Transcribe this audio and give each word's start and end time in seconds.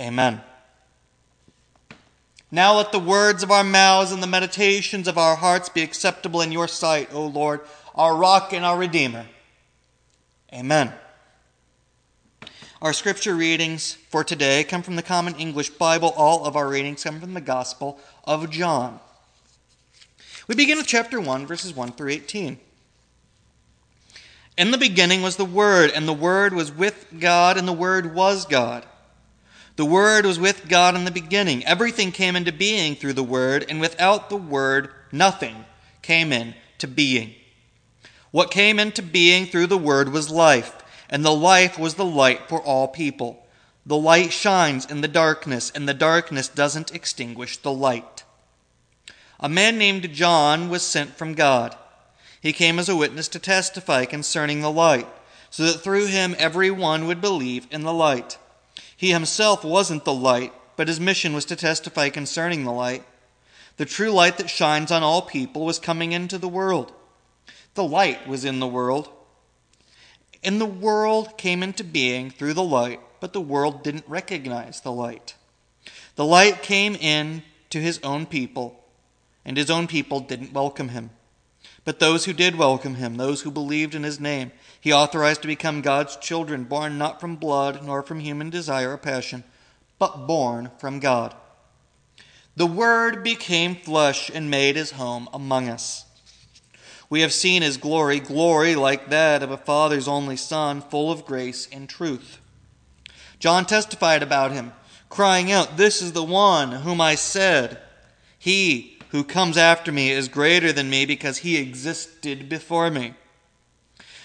Amen. 0.00 0.40
Now 2.50 2.76
let 2.76 2.92
the 2.92 2.98
words 2.98 3.42
of 3.42 3.50
our 3.50 3.64
mouths 3.64 4.10
and 4.10 4.22
the 4.22 4.26
meditations 4.26 5.06
of 5.06 5.18
our 5.18 5.36
hearts 5.36 5.68
be 5.68 5.82
acceptable 5.82 6.40
in 6.40 6.52
your 6.52 6.68
sight, 6.68 7.12
O 7.12 7.26
Lord, 7.26 7.60
our 7.94 8.16
rock 8.16 8.52
and 8.52 8.64
our 8.64 8.78
redeemer. 8.78 9.26
Amen. 10.52 10.92
Our 12.80 12.92
scripture 12.92 13.34
readings 13.34 13.94
for 14.08 14.22
today 14.22 14.64
come 14.64 14.82
from 14.82 14.96
the 14.96 15.02
Common 15.02 15.34
English 15.34 15.70
Bible. 15.70 16.14
All 16.16 16.46
of 16.46 16.56
our 16.56 16.68
readings 16.68 17.02
come 17.02 17.20
from 17.20 17.34
the 17.34 17.40
Gospel 17.40 17.98
of 18.24 18.48
John. 18.50 19.00
We 20.46 20.54
begin 20.54 20.78
with 20.78 20.86
chapter 20.86 21.20
1, 21.20 21.46
verses 21.46 21.74
1 21.74 21.92
through 21.92 22.10
18. 22.10 22.58
In 24.56 24.70
the 24.70 24.78
beginning 24.78 25.20
was 25.20 25.36
the 25.36 25.44
Word, 25.44 25.90
and 25.94 26.08
the 26.08 26.14
Word 26.14 26.54
was 26.54 26.72
with 26.72 27.06
God, 27.18 27.58
and 27.58 27.68
the 27.68 27.72
Word 27.72 28.14
was 28.14 28.46
God. 28.46 28.86
The 29.78 29.84
Word 29.84 30.26
was 30.26 30.40
with 30.40 30.68
God 30.68 30.96
in 30.96 31.04
the 31.04 31.10
beginning. 31.12 31.64
Everything 31.64 32.10
came 32.10 32.34
into 32.34 32.50
being 32.50 32.96
through 32.96 33.12
the 33.12 33.22
Word, 33.22 33.64
and 33.68 33.80
without 33.80 34.28
the 34.28 34.36
Word, 34.36 34.90
nothing 35.12 35.66
came 36.02 36.32
into 36.32 36.88
being. 36.88 37.36
What 38.32 38.50
came 38.50 38.80
into 38.80 39.02
being 39.02 39.46
through 39.46 39.68
the 39.68 39.78
Word 39.78 40.08
was 40.08 40.30
life, 40.30 40.74
and 41.08 41.24
the 41.24 41.30
life 41.30 41.78
was 41.78 41.94
the 41.94 42.04
light 42.04 42.48
for 42.48 42.60
all 42.60 42.88
people. 42.88 43.46
The 43.86 43.96
light 43.96 44.32
shines 44.32 44.84
in 44.84 45.00
the 45.00 45.06
darkness, 45.06 45.70
and 45.72 45.88
the 45.88 45.94
darkness 45.94 46.48
doesn't 46.48 46.92
extinguish 46.92 47.56
the 47.58 47.72
light. 47.72 48.24
A 49.38 49.48
man 49.48 49.78
named 49.78 50.12
John 50.12 50.68
was 50.70 50.82
sent 50.82 51.16
from 51.16 51.34
God. 51.34 51.76
He 52.40 52.52
came 52.52 52.80
as 52.80 52.88
a 52.88 52.96
witness 52.96 53.28
to 53.28 53.38
testify 53.38 54.06
concerning 54.06 54.60
the 54.60 54.72
light, 54.72 55.06
so 55.50 55.62
that 55.66 55.82
through 55.82 56.06
him 56.06 56.34
every 56.36 56.72
one 56.72 57.06
would 57.06 57.20
believe 57.20 57.68
in 57.70 57.82
the 57.82 57.92
light. 57.92 58.38
He 58.98 59.12
himself 59.12 59.62
wasn't 59.62 60.04
the 60.04 60.12
light, 60.12 60.52
but 60.76 60.88
his 60.88 60.98
mission 60.98 61.32
was 61.32 61.44
to 61.44 61.56
testify 61.56 62.08
concerning 62.08 62.64
the 62.64 62.72
light. 62.72 63.04
The 63.76 63.84
true 63.84 64.10
light 64.10 64.38
that 64.38 64.50
shines 64.50 64.90
on 64.90 65.04
all 65.04 65.22
people 65.22 65.64
was 65.64 65.78
coming 65.78 66.10
into 66.10 66.36
the 66.36 66.48
world. 66.48 66.92
The 67.74 67.84
light 67.84 68.26
was 68.26 68.44
in 68.44 68.58
the 68.58 68.66
world. 68.66 69.08
And 70.42 70.60
the 70.60 70.66
world 70.66 71.38
came 71.38 71.62
into 71.62 71.84
being 71.84 72.28
through 72.28 72.54
the 72.54 72.64
light, 72.64 72.98
but 73.20 73.32
the 73.32 73.40
world 73.40 73.84
didn't 73.84 74.04
recognize 74.08 74.80
the 74.80 74.90
light. 74.90 75.36
The 76.16 76.24
light 76.24 76.64
came 76.64 76.96
in 76.96 77.44
to 77.70 77.80
his 77.80 78.00
own 78.02 78.26
people, 78.26 78.84
and 79.44 79.56
his 79.56 79.70
own 79.70 79.86
people 79.86 80.18
didn't 80.18 80.52
welcome 80.52 80.88
him. 80.88 81.10
But 81.88 82.00
those 82.00 82.26
who 82.26 82.34
did 82.34 82.56
welcome 82.56 82.96
him, 82.96 83.16
those 83.16 83.40
who 83.40 83.50
believed 83.50 83.94
in 83.94 84.02
his 84.02 84.20
name, 84.20 84.52
he 84.78 84.92
authorized 84.92 85.40
to 85.40 85.48
become 85.48 85.80
God's 85.80 86.16
children, 86.18 86.64
born 86.64 86.98
not 86.98 87.18
from 87.18 87.36
blood, 87.36 87.82
nor 87.82 88.02
from 88.02 88.20
human 88.20 88.50
desire 88.50 88.92
or 88.92 88.98
passion, 88.98 89.42
but 89.98 90.26
born 90.26 90.70
from 90.76 91.00
God. 91.00 91.34
The 92.56 92.66
Word 92.66 93.24
became 93.24 93.74
flesh 93.74 94.28
and 94.28 94.50
made 94.50 94.76
his 94.76 94.90
home 94.90 95.30
among 95.32 95.70
us. 95.70 96.04
We 97.08 97.22
have 97.22 97.32
seen 97.32 97.62
his 97.62 97.78
glory, 97.78 98.20
glory 98.20 98.74
like 98.74 99.08
that 99.08 99.42
of 99.42 99.50
a 99.50 99.56
Father's 99.56 100.06
only 100.06 100.36
Son, 100.36 100.82
full 100.82 101.10
of 101.10 101.24
grace 101.24 101.66
and 101.72 101.88
truth. 101.88 102.38
John 103.38 103.64
testified 103.64 104.22
about 104.22 104.52
him, 104.52 104.74
crying 105.08 105.50
out, 105.50 105.78
This 105.78 106.02
is 106.02 106.12
the 106.12 106.22
one 106.22 106.70
whom 106.70 107.00
I 107.00 107.14
said, 107.14 107.80
He 108.38 108.97
who 109.10 109.24
comes 109.24 109.56
after 109.56 109.90
me 109.90 110.10
is 110.10 110.28
greater 110.28 110.72
than 110.72 110.90
me 110.90 111.06
because 111.06 111.38
he 111.38 111.56
existed 111.56 112.48
before 112.48 112.90
me. 112.90 113.14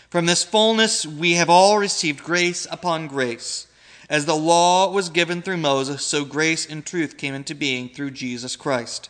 From 0.09 0.25
this 0.25 0.43
fullness 0.43 1.05
we 1.05 1.33
have 1.33 1.49
all 1.49 1.77
received 1.77 2.23
grace 2.23 2.67
upon 2.69 3.07
grace. 3.07 3.67
As 4.09 4.25
the 4.25 4.35
law 4.35 4.91
was 4.91 5.09
given 5.09 5.41
through 5.41 5.57
Moses, 5.57 6.05
so 6.05 6.25
grace 6.25 6.69
and 6.69 6.85
truth 6.85 7.17
came 7.17 7.33
into 7.33 7.55
being 7.55 7.89
through 7.89 8.11
Jesus 8.11 8.55
Christ. 8.55 9.09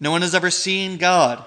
No 0.00 0.10
one 0.10 0.22
has 0.22 0.34
ever 0.34 0.50
seen 0.50 0.96
God. 0.96 1.44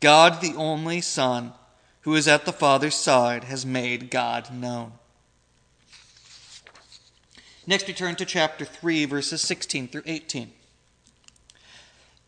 God, 0.00 0.40
the 0.40 0.54
only 0.56 1.00
Son, 1.00 1.52
who 2.00 2.14
is 2.14 2.26
at 2.26 2.46
the 2.46 2.52
Father's 2.52 2.94
side, 2.94 3.44
has 3.44 3.64
made 3.64 4.10
God 4.10 4.52
known. 4.52 4.92
Next, 7.66 7.86
we 7.86 7.94
turn 7.94 8.16
to 8.16 8.26
chapter 8.26 8.64
3, 8.64 9.04
verses 9.06 9.40
16 9.40 9.88
through 9.88 10.02
18. 10.04 10.50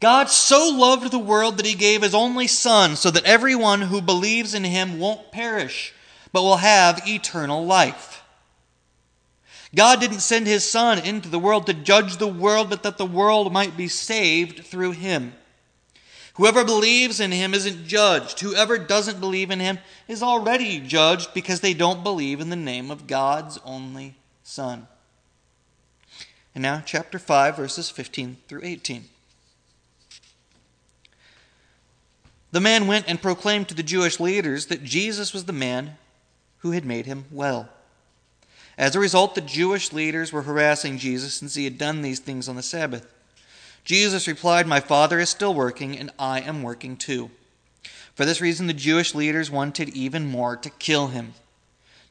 God 0.01 0.29
so 0.29 0.69
loved 0.69 1.11
the 1.11 1.19
world 1.19 1.57
that 1.57 1.67
he 1.67 1.75
gave 1.75 2.03
his 2.03 2.15
only 2.15 2.47
Son, 2.47 2.97
so 2.97 3.11
that 3.11 3.25
everyone 3.25 3.83
who 3.83 4.03
believes 4.03 4.55
in 4.55 4.65
him 4.65 4.99
won't 4.99 5.33
perish, 5.33 5.95
but 6.33 6.43
will 6.43 6.59
have 6.59 7.07
eternal 7.07 7.65
life. 7.65 8.23
God 9.75 10.01
didn't 10.01 10.21
send 10.21 10.47
his 10.47 10.69
Son 10.69 10.99
into 10.99 11.29
the 11.29 11.39
world 11.39 11.67
to 11.67 11.75
judge 11.75 12.17
the 12.17 12.27
world, 12.27 12.71
but 12.71 12.83
that 12.83 12.99
the 12.99 13.07
world 13.07 13.53
might 13.53 13.77
be 13.77 13.89
saved 13.89 14.65
through 14.65 14.93
him. 14.93 15.33
Whoever 16.35 16.65
believes 16.65 17.19
in 17.19 17.33
him 17.33 17.55
isn't 17.55 17.87
judged. 17.87 18.41
Whoever 18.41 18.77
doesn't 18.77 19.21
believe 19.21 19.51
in 19.51 19.61
him 19.61 19.79
is 20.07 20.23
already 20.23 20.81
judged 20.81 21.33
because 21.33 21.61
they 21.61 21.73
don't 21.73 22.03
believe 22.03 22.41
in 22.41 22.51
the 22.51 22.57
name 22.57 22.91
of 22.91 23.07
God's 23.07 23.59
only 23.65 24.17
Son. 24.43 24.87
And 26.55 26.61
now, 26.61 26.83
chapter 26.85 27.19
5, 27.19 27.57
verses 27.57 27.89
15 27.89 28.37
through 28.49 28.61
18. 28.65 29.05
The 32.57 32.61
man 32.63 32.87
went 32.87 33.05
and 33.07 33.21
proclaimed 33.21 33.69
to 33.69 33.75
the 33.75 33.83
Jewish 33.83 34.19
leaders 34.19 34.69
that 34.69 34.83
Jesus 34.83 35.35
was 35.35 35.45
the 35.45 35.53
man 35.53 35.99
who 36.61 36.71
had 36.71 36.87
made 36.87 37.05
him 37.05 37.27
well. 37.31 37.69
As 38.79 38.97
a 38.97 38.99
result, 38.99 39.35
the 39.35 39.43
Jewish 39.43 39.93
leaders 39.93 40.33
were 40.33 40.41
harassing 40.41 40.97
Jesus 40.97 41.35
since 41.35 41.55
he 41.55 41.65
had 41.65 41.77
done 41.77 42.01
these 42.01 42.19
things 42.19 42.49
on 42.49 42.57
the 42.57 42.63
Sabbath. 42.63 43.13
Jesus 43.85 44.27
replied, 44.27 44.67
My 44.67 44.81
Father 44.81 45.19
is 45.21 45.29
still 45.29 45.53
working, 45.53 45.99
and 45.99 46.11
I 46.19 46.41
am 46.41 46.63
working 46.63 46.97
too. 46.97 47.31
For 48.15 48.25
this 48.25 48.41
reason, 48.41 48.69
the 48.69 48.73
Jewish 48.73 49.15
leaders 49.15 49.51
wanted 49.51 49.91
even 49.91 50.27
more 50.27 50.57
to 50.57 50.71
kill 50.71 51.09
him, 51.09 51.35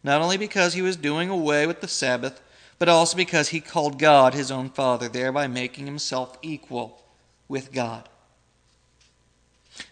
not 0.03 0.21
only 0.21 0.37
because 0.37 0.75
he 0.75 0.83
was 0.83 0.95
doing 0.95 1.31
away 1.31 1.65
with 1.65 1.81
the 1.81 1.87
Sabbath, 1.87 2.39
but 2.77 2.87
also 2.87 3.17
because 3.17 3.49
he 3.49 3.61
called 3.61 3.97
God 3.97 4.35
his 4.35 4.51
own 4.51 4.69
Father, 4.69 5.09
thereby 5.09 5.47
making 5.47 5.87
himself 5.87 6.37
equal 6.43 7.01
with 7.47 7.73
God. 7.73 8.07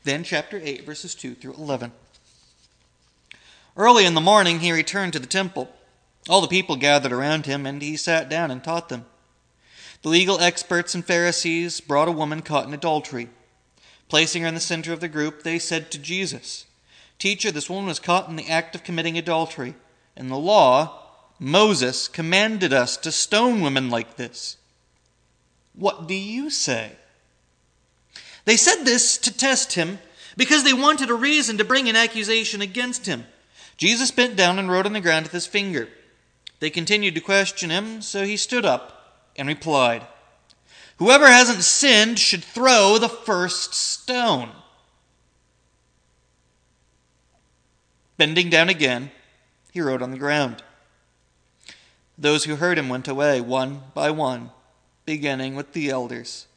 Then, 0.04 0.24
chapter 0.24 0.60
8, 0.62 0.86
verses 0.86 1.16
2 1.16 1.36
through 1.36 1.54
11. 1.54 1.92
Early 3.76 4.06
in 4.06 4.14
the 4.14 4.22
morning, 4.22 4.60
he 4.60 4.72
returned 4.72 5.14
to 5.14 5.20
the 5.20 5.28
temple. 5.28 5.70
All 6.30 6.42
the 6.42 6.48
people 6.48 6.76
gathered 6.76 7.12
around 7.12 7.46
him, 7.46 7.66
and 7.66 7.82
he 7.82 7.98
sat 7.98 8.30
down 8.30 8.52
and 8.52 8.64
taught 8.64 8.90
them. 8.90 9.06
The 10.04 10.10
legal 10.10 10.40
experts 10.40 10.94
and 10.94 11.06
Pharisees 11.06 11.80
brought 11.82 12.08
a 12.08 12.12
woman 12.12 12.42
caught 12.42 12.68
in 12.68 12.74
adultery. 12.74 13.30
Placing 14.10 14.44
her 14.44 14.48
in 14.48 14.54
the 14.54 14.60
center 14.60 14.94
of 14.94 15.00
the 15.00 15.08
group, 15.08 15.44
they 15.44 15.58
said 15.58 15.92
to 15.92 15.98
Jesus, 15.98 16.66
Teacher, 17.18 17.52
this 17.52 17.70
woman 17.70 17.86
was 17.88 18.00
caught 18.00 18.30
in 18.30 18.36
the 18.36 18.50
act 18.50 18.76
of 18.76 18.84
committing 18.84 19.18
adultery. 19.18 19.76
In 20.16 20.28
the 20.28 20.38
law, 20.38 21.00
Moses 21.40 22.08
commanded 22.08 22.74
us 22.74 22.96
to 22.98 23.12
stone 23.12 23.62
women 23.62 23.90
like 23.90 24.18
this. 24.18 24.58
What 25.74 26.08
do 26.08 26.14
you 26.14 26.50
say? 26.50 26.94
They 28.46 28.58
said 28.58 28.84
this 28.84 29.18
to 29.20 29.36
test 29.36 29.74
him 29.74 30.00
because 30.36 30.64
they 30.64 30.74
wanted 30.74 31.10
a 31.10 31.16
reason 31.16 31.58
to 31.58 31.64
bring 31.64 31.88
an 31.88 31.96
accusation 31.96 32.62
against 32.62 33.06
him. 33.06 33.26
Jesus 33.78 34.12
bent 34.12 34.36
down 34.36 34.60
and 34.60 34.70
wrote 34.70 34.86
on 34.86 34.94
the 34.94 35.02
ground 35.02 35.24
with 35.24 35.32
his 35.32 35.48
finger. 35.48 35.88
They 36.60 36.70
continued 36.70 37.16
to 37.16 37.22
question 37.22 37.70
him, 37.70 38.02
so 38.02 38.24
he 38.24 38.38
stood 38.38 38.66
up 38.66 39.28
and 39.36 39.48
replied, 39.48 40.08
Whoever 40.98 41.28
hasn't 41.28 41.64
sinned 41.64 42.20
should 42.20 42.44
throw 42.44 42.98
the 42.98 43.10
first 43.10 43.74
stone. 43.74 44.52
Bending 48.18 48.50
down 48.50 48.70
again, 48.70 49.12
he 49.72 49.82
wrote 49.82 50.02
on 50.02 50.12
the 50.12 50.20
ground. 50.20 50.64
Those 52.18 52.44
who 52.44 52.58
heard 52.58 52.78
him 52.78 52.90
went 52.90 53.08
away, 53.08 53.42
one 53.42 53.82
by 53.94 54.12
one, 54.12 54.52
beginning 55.06 55.56
with 55.56 55.74
the 55.74 55.90
elders. 55.90 56.48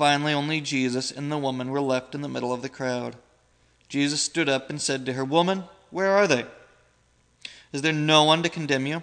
Finally, 0.00 0.32
only 0.32 0.62
Jesus 0.62 1.10
and 1.10 1.30
the 1.30 1.36
woman 1.36 1.68
were 1.68 1.78
left 1.78 2.14
in 2.14 2.22
the 2.22 2.28
middle 2.28 2.54
of 2.54 2.62
the 2.62 2.70
crowd. 2.70 3.16
Jesus 3.86 4.22
stood 4.22 4.48
up 4.48 4.70
and 4.70 4.80
said 4.80 5.04
to 5.04 5.12
her, 5.12 5.22
Woman, 5.22 5.64
where 5.90 6.12
are 6.12 6.26
they? 6.26 6.46
Is 7.70 7.82
there 7.82 7.92
no 7.92 8.24
one 8.24 8.42
to 8.42 8.48
condemn 8.48 8.86
you? 8.86 9.02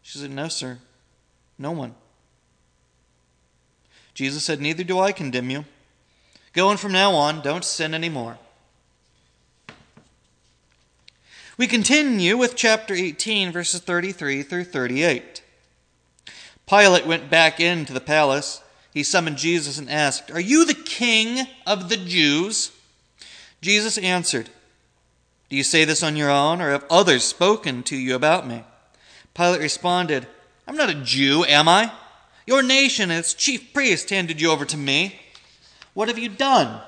She 0.00 0.16
said, 0.16 0.30
No, 0.30 0.48
sir, 0.48 0.78
no 1.58 1.70
one. 1.72 1.94
Jesus 4.14 4.42
said, 4.42 4.58
Neither 4.58 4.84
do 4.84 4.98
I 4.98 5.12
condemn 5.12 5.50
you. 5.50 5.66
Go 6.54 6.70
and 6.70 6.80
from 6.80 6.92
now 6.92 7.12
on, 7.12 7.42
don't 7.42 7.62
sin 7.62 7.92
any 7.92 8.08
more. 8.08 8.38
We 11.58 11.66
continue 11.66 12.38
with 12.38 12.56
chapter 12.56 12.94
18, 12.94 13.52
verses 13.52 13.82
33 13.82 14.42
through 14.44 14.64
38. 14.64 15.42
Pilate 16.66 17.06
went 17.06 17.28
back 17.28 17.60
into 17.60 17.92
the 17.92 18.00
palace 18.00 18.62
he 18.92 19.02
summoned 19.02 19.38
Jesus 19.38 19.78
and 19.78 19.90
asked, 19.90 20.30
Are 20.30 20.40
you 20.40 20.64
the 20.64 20.74
king 20.74 21.46
of 21.66 21.88
the 21.88 21.96
Jews? 21.96 22.72
Jesus 23.60 23.96
answered, 23.96 24.50
Do 25.48 25.56
you 25.56 25.62
say 25.62 25.84
this 25.84 26.02
on 26.02 26.16
your 26.16 26.30
own, 26.30 26.60
or 26.60 26.70
have 26.70 26.84
others 26.90 27.24
spoken 27.24 27.82
to 27.84 27.96
you 27.96 28.14
about 28.14 28.46
me? 28.46 28.64
Pilate 29.34 29.60
responded, 29.60 30.26
I'm 30.66 30.76
not 30.76 30.90
a 30.90 30.94
Jew, 30.94 31.44
am 31.44 31.68
I? 31.68 31.92
Your 32.46 32.62
nation 32.62 33.10
and 33.10 33.20
its 33.20 33.34
chief 33.34 33.72
priest 33.72 34.10
handed 34.10 34.40
you 34.40 34.50
over 34.50 34.64
to 34.66 34.76
me. 34.76 35.18
What 35.94 36.08
have 36.08 36.18
you 36.18 36.28
done? 36.28 36.82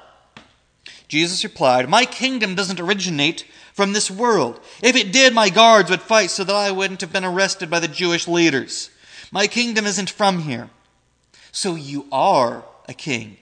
Jesus 1.08 1.44
replied, 1.44 1.88
My 1.88 2.04
kingdom 2.04 2.54
doesn't 2.54 2.80
originate 2.80 3.46
from 3.72 3.92
this 3.92 4.10
world. 4.10 4.60
If 4.82 4.96
it 4.96 5.12
did, 5.12 5.32
my 5.32 5.48
guards 5.48 5.90
would 5.90 6.02
fight 6.02 6.30
so 6.30 6.44
that 6.44 6.54
I 6.54 6.70
wouldn't 6.70 7.00
have 7.00 7.12
been 7.12 7.24
arrested 7.24 7.70
by 7.70 7.80
the 7.80 7.88
Jewish 7.88 8.28
leaders. 8.28 8.90
My 9.30 9.46
kingdom 9.46 9.86
isn't 9.86 10.10
from 10.10 10.40
here. 10.40 10.70
So 11.54 11.76
you 11.76 12.08
are 12.10 12.64
a 12.88 12.94
king, 12.94 13.36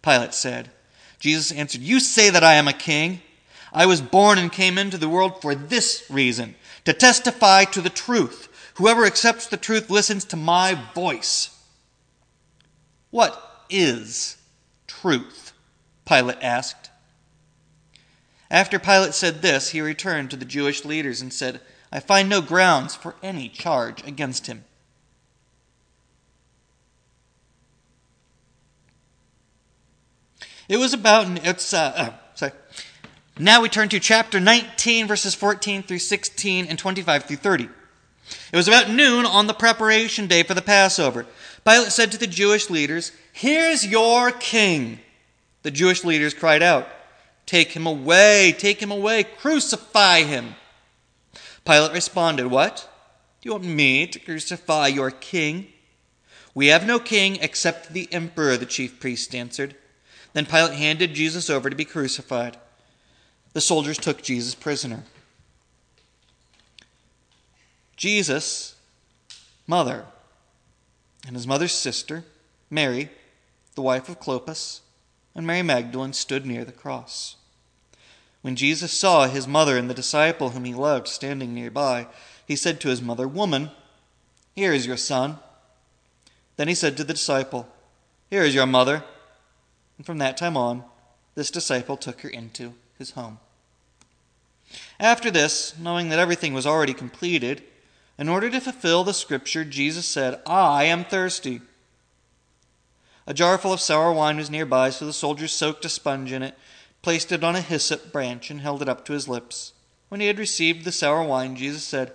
Pilate 0.00 0.32
said. 0.32 0.70
Jesus 1.18 1.52
answered, 1.52 1.82
You 1.82 2.00
say 2.00 2.30
that 2.30 2.42
I 2.42 2.54
am 2.54 2.66
a 2.66 2.72
king. 2.72 3.20
I 3.74 3.84
was 3.84 4.00
born 4.00 4.38
and 4.38 4.50
came 4.50 4.78
into 4.78 4.96
the 4.96 5.08
world 5.08 5.42
for 5.42 5.54
this 5.54 6.02
reason 6.08 6.54
to 6.86 6.94
testify 6.94 7.64
to 7.64 7.82
the 7.82 7.90
truth. 7.90 8.48
Whoever 8.76 9.04
accepts 9.04 9.46
the 9.46 9.58
truth 9.58 9.90
listens 9.90 10.24
to 10.24 10.36
my 10.36 10.82
voice. 10.94 11.50
What 13.10 13.66
is 13.68 14.38
truth? 14.86 15.52
Pilate 16.06 16.38
asked. 16.40 16.88
After 18.50 18.78
Pilate 18.78 19.12
said 19.12 19.42
this, 19.42 19.68
he 19.68 19.82
returned 19.82 20.30
to 20.30 20.36
the 20.36 20.46
Jewish 20.46 20.86
leaders 20.86 21.20
and 21.20 21.34
said, 21.34 21.60
I 21.92 22.00
find 22.00 22.30
no 22.30 22.40
grounds 22.40 22.94
for 22.94 23.14
any 23.22 23.50
charge 23.50 24.02
against 24.06 24.46
him. 24.46 24.64
It 30.70 30.78
was 30.78 30.94
about, 30.94 31.44
it's, 31.44 31.74
uh, 31.74 31.92
uh, 31.96 32.12
sorry. 32.36 32.52
Now 33.36 33.60
we 33.60 33.68
turn 33.68 33.88
to 33.88 33.98
chapter 33.98 34.38
19, 34.38 35.08
verses 35.08 35.34
14 35.34 35.82
through 35.82 35.98
16 35.98 36.66
and 36.66 36.78
25 36.78 37.24
through 37.24 37.38
30. 37.38 37.68
It 38.52 38.56
was 38.56 38.68
about 38.68 38.88
noon 38.88 39.26
on 39.26 39.48
the 39.48 39.52
preparation 39.52 40.28
day 40.28 40.44
for 40.44 40.54
the 40.54 40.62
Passover. 40.62 41.26
Pilate 41.64 41.90
said 41.90 42.12
to 42.12 42.18
the 42.18 42.28
Jewish 42.28 42.70
leaders, 42.70 43.10
Here's 43.32 43.84
your 43.84 44.30
king. 44.30 45.00
The 45.64 45.72
Jewish 45.72 46.04
leaders 46.04 46.34
cried 46.34 46.62
out, 46.62 46.86
Take 47.46 47.72
him 47.72 47.84
away, 47.84 48.54
take 48.56 48.80
him 48.80 48.92
away, 48.92 49.24
crucify 49.24 50.22
him. 50.22 50.54
Pilate 51.64 51.92
responded, 51.92 52.46
What? 52.46 52.88
Do 53.40 53.48
you 53.48 53.54
want 53.54 53.64
me 53.64 54.06
to 54.06 54.20
crucify 54.20 54.86
your 54.86 55.10
king? 55.10 55.66
We 56.54 56.68
have 56.68 56.86
no 56.86 57.00
king 57.00 57.38
except 57.40 57.92
the 57.92 58.08
emperor, 58.12 58.56
the 58.56 58.66
chief 58.66 59.00
priest 59.00 59.34
answered. 59.34 59.74
Then 60.32 60.46
Pilate 60.46 60.74
handed 60.74 61.14
Jesus 61.14 61.50
over 61.50 61.68
to 61.68 61.76
be 61.76 61.84
crucified. 61.84 62.56
The 63.52 63.60
soldiers 63.60 63.98
took 63.98 64.22
Jesus 64.22 64.54
prisoner. 64.54 65.04
Jesus' 67.96 68.76
mother 69.66 70.06
and 71.26 71.36
his 71.36 71.46
mother's 71.46 71.72
sister, 71.72 72.24
Mary, 72.70 73.10
the 73.74 73.82
wife 73.82 74.08
of 74.08 74.20
Clopas, 74.20 74.80
and 75.34 75.46
Mary 75.46 75.62
Magdalene 75.62 76.12
stood 76.12 76.46
near 76.46 76.64
the 76.64 76.72
cross. 76.72 77.36
When 78.42 78.56
Jesus 78.56 78.92
saw 78.92 79.26
his 79.26 79.46
mother 79.46 79.76
and 79.76 79.90
the 79.90 79.94
disciple 79.94 80.50
whom 80.50 80.64
he 80.64 80.72
loved 80.72 81.08
standing 81.08 81.52
nearby, 81.52 82.06
he 82.46 82.56
said 82.56 82.80
to 82.80 82.88
his 82.88 83.02
mother, 83.02 83.28
Woman, 83.28 83.70
here 84.56 84.72
is 84.72 84.86
your 84.86 84.96
son. 84.96 85.38
Then 86.56 86.68
he 86.68 86.74
said 86.74 86.96
to 86.96 87.04
the 87.04 87.12
disciple, 87.12 87.68
Here 88.30 88.42
is 88.42 88.54
your 88.54 88.66
mother. 88.66 89.04
And 90.00 90.06
from 90.06 90.16
that 90.16 90.38
time 90.38 90.56
on, 90.56 90.84
this 91.34 91.50
disciple 91.50 91.98
took 91.98 92.22
her 92.22 92.28
into 92.30 92.72
his 92.98 93.10
home. 93.10 93.38
After 94.98 95.30
this, 95.30 95.74
knowing 95.78 96.08
that 96.08 96.18
everything 96.18 96.54
was 96.54 96.66
already 96.66 96.94
completed, 96.94 97.62
in 98.16 98.26
order 98.26 98.48
to 98.48 98.62
fulfill 98.62 99.04
the 99.04 99.12
scripture, 99.12 99.62
Jesus 99.62 100.06
said, 100.06 100.40
I 100.46 100.84
am 100.84 101.04
thirsty. 101.04 101.60
A 103.26 103.34
jar 103.34 103.58
full 103.58 103.74
of 103.74 103.80
sour 103.82 104.10
wine 104.10 104.38
was 104.38 104.48
nearby, 104.48 104.88
so 104.88 105.04
the 105.04 105.12
soldiers 105.12 105.52
soaked 105.52 105.84
a 105.84 105.90
sponge 105.90 106.32
in 106.32 106.42
it, 106.42 106.56
placed 107.02 107.30
it 107.30 107.44
on 107.44 107.54
a 107.54 107.60
hyssop 107.60 108.10
branch, 108.10 108.50
and 108.50 108.62
held 108.62 108.80
it 108.80 108.88
up 108.88 109.04
to 109.04 109.12
his 109.12 109.28
lips. 109.28 109.74
When 110.08 110.22
he 110.22 110.28
had 110.28 110.38
received 110.38 110.86
the 110.86 110.92
sour 110.92 111.22
wine, 111.22 111.56
Jesus 111.56 111.84
said, 111.84 112.14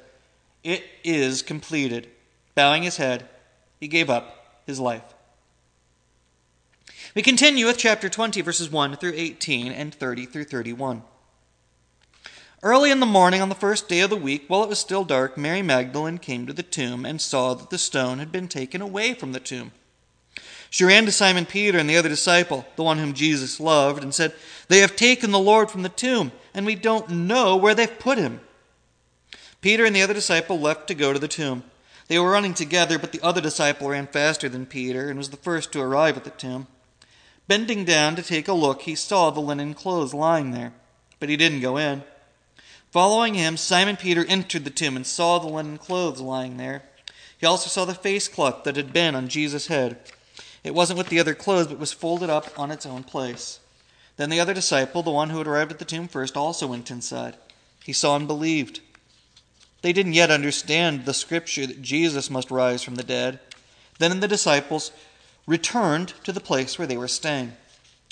It 0.63 0.83
is 1.03 1.43
completed. 1.43 2.09
Bowing 2.55 2.81
his 2.81 2.97
head, 2.97 3.29
he 3.79 3.87
gave 3.87 4.09
up 4.09 4.63
his 4.65 4.79
life. 4.79 5.14
We 7.15 7.21
continue 7.21 7.65
with 7.65 7.77
chapter 7.77 8.09
20, 8.09 8.41
verses 8.41 8.69
1 8.69 8.97
through 8.97 9.13
18 9.15 9.71
and 9.71 9.95
30 9.95 10.25
through 10.25 10.43
31. 10.43 11.01
Early 12.61 12.91
in 12.91 12.99
the 12.99 13.05
morning 13.05 13.41
on 13.41 13.47
the 13.47 13.55
first 13.55 13.87
day 13.87 14.01
of 14.01 14.09
the 14.09 14.17
week, 14.17 14.43
while 14.49 14.63
it 14.63 14.67
was 14.67 14.79
still 14.79 15.05
dark, 15.05 15.37
Mary 15.37 15.61
Magdalene 15.61 16.17
came 16.17 16.45
to 16.45 16.51
the 16.51 16.61
tomb 16.61 17.05
and 17.05 17.21
saw 17.21 17.53
that 17.53 17.69
the 17.69 17.77
stone 17.77 18.19
had 18.19 18.33
been 18.33 18.49
taken 18.49 18.81
away 18.81 19.13
from 19.13 19.31
the 19.31 19.39
tomb. 19.39 19.71
She 20.69 20.83
ran 20.83 21.05
to 21.05 21.11
Simon 21.13 21.45
Peter 21.45 21.77
and 21.77 21.89
the 21.89 21.95
other 21.95 22.09
disciple, 22.09 22.65
the 22.75 22.83
one 22.83 22.97
whom 22.97 23.13
Jesus 23.13 23.61
loved, 23.61 24.03
and 24.03 24.13
said, 24.13 24.33
They 24.67 24.79
have 24.79 24.97
taken 24.97 25.31
the 25.31 25.39
Lord 25.39 25.71
from 25.71 25.83
the 25.83 25.89
tomb, 25.89 26.33
and 26.53 26.65
we 26.65 26.75
don't 26.75 27.09
know 27.09 27.55
where 27.55 27.73
they've 27.73 27.97
put 27.97 28.17
him. 28.17 28.41
Peter 29.61 29.85
and 29.85 29.95
the 29.95 30.01
other 30.01 30.13
disciple 30.13 30.59
left 30.59 30.87
to 30.87 30.93
go 30.93 31.13
to 31.13 31.19
the 31.19 31.29
tomb. 31.29 31.63
They 32.09 32.19
were 32.19 32.31
running 32.31 32.53
together, 32.53 32.99
but 32.99 33.13
the 33.13 33.21
other 33.23 33.39
disciple 33.39 33.87
ran 33.87 34.07
faster 34.07 34.49
than 34.49 34.65
Peter 34.65 35.07
and 35.07 35.17
was 35.17 35.29
the 35.29 35.37
first 35.37 35.71
to 35.71 35.79
arrive 35.79 36.17
at 36.17 36.25
the 36.25 36.29
tomb. 36.31 36.67
Bending 37.47 37.85
down 37.85 38.15
to 38.15 38.23
take 38.23 38.47
a 38.47 38.53
look, 38.53 38.83
he 38.83 38.95
saw 38.95 39.29
the 39.29 39.39
linen 39.39 39.73
clothes 39.73 40.13
lying 40.13 40.51
there, 40.51 40.73
but 41.19 41.29
he 41.29 41.37
didn't 41.37 41.61
go 41.61 41.77
in. 41.77 42.03
Following 42.91 43.33
him, 43.33 43.57
Simon 43.57 43.97
Peter 43.97 44.25
entered 44.27 44.63
the 44.63 44.69
tomb 44.69 44.95
and 44.95 45.05
saw 45.05 45.37
the 45.37 45.47
linen 45.47 45.77
clothes 45.77 46.21
lying 46.21 46.57
there. 46.57 46.83
He 47.37 47.45
also 47.45 47.69
saw 47.69 47.85
the 47.85 47.93
face 47.93 48.27
cloth 48.27 48.63
that 48.63 48.77
had 48.77 48.93
been 48.93 49.15
on 49.15 49.27
Jesus' 49.27 49.67
head. 49.67 49.99
It 50.63 50.73
wasn't 50.73 50.97
with 50.97 51.09
the 51.09 51.19
other 51.19 51.35
clothes, 51.35 51.67
but 51.67 51.77
was 51.77 51.91
folded 51.91 52.29
up 52.29 52.57
on 52.57 52.71
its 52.71 52.85
own 52.85 53.03
place. 53.03 53.59
Then 54.17 54.29
the 54.29 54.39
other 54.39 54.53
disciple, 54.53 55.03
the 55.03 55.11
one 55.11 55.29
who 55.29 55.37
had 55.37 55.47
arrived 55.47 55.71
at 55.71 55.79
the 55.79 55.85
tomb 55.85 56.07
first, 56.07 56.37
also 56.37 56.67
went 56.67 56.89
inside. 56.89 57.35
He 57.83 57.93
saw 57.93 58.15
and 58.15 58.27
believed. 58.27 58.79
They 59.81 59.93
didn't 59.93 60.13
yet 60.13 60.31
understand 60.31 61.05
the 61.05 61.13
scripture 61.13 61.67
that 61.67 61.81
Jesus 61.81 62.31
must 62.31 62.49
rise 62.49 62.81
from 62.81 62.95
the 62.95 63.03
dead. 63.03 63.39
Then 63.99 64.19
the 64.19 64.27
disciples 64.27 64.91
returned 65.47 66.13
to 66.23 66.31
the 66.31 66.39
place 66.39 66.77
where 66.77 66.87
they 66.87 66.97
were 66.97 67.07
staying. 67.07 67.53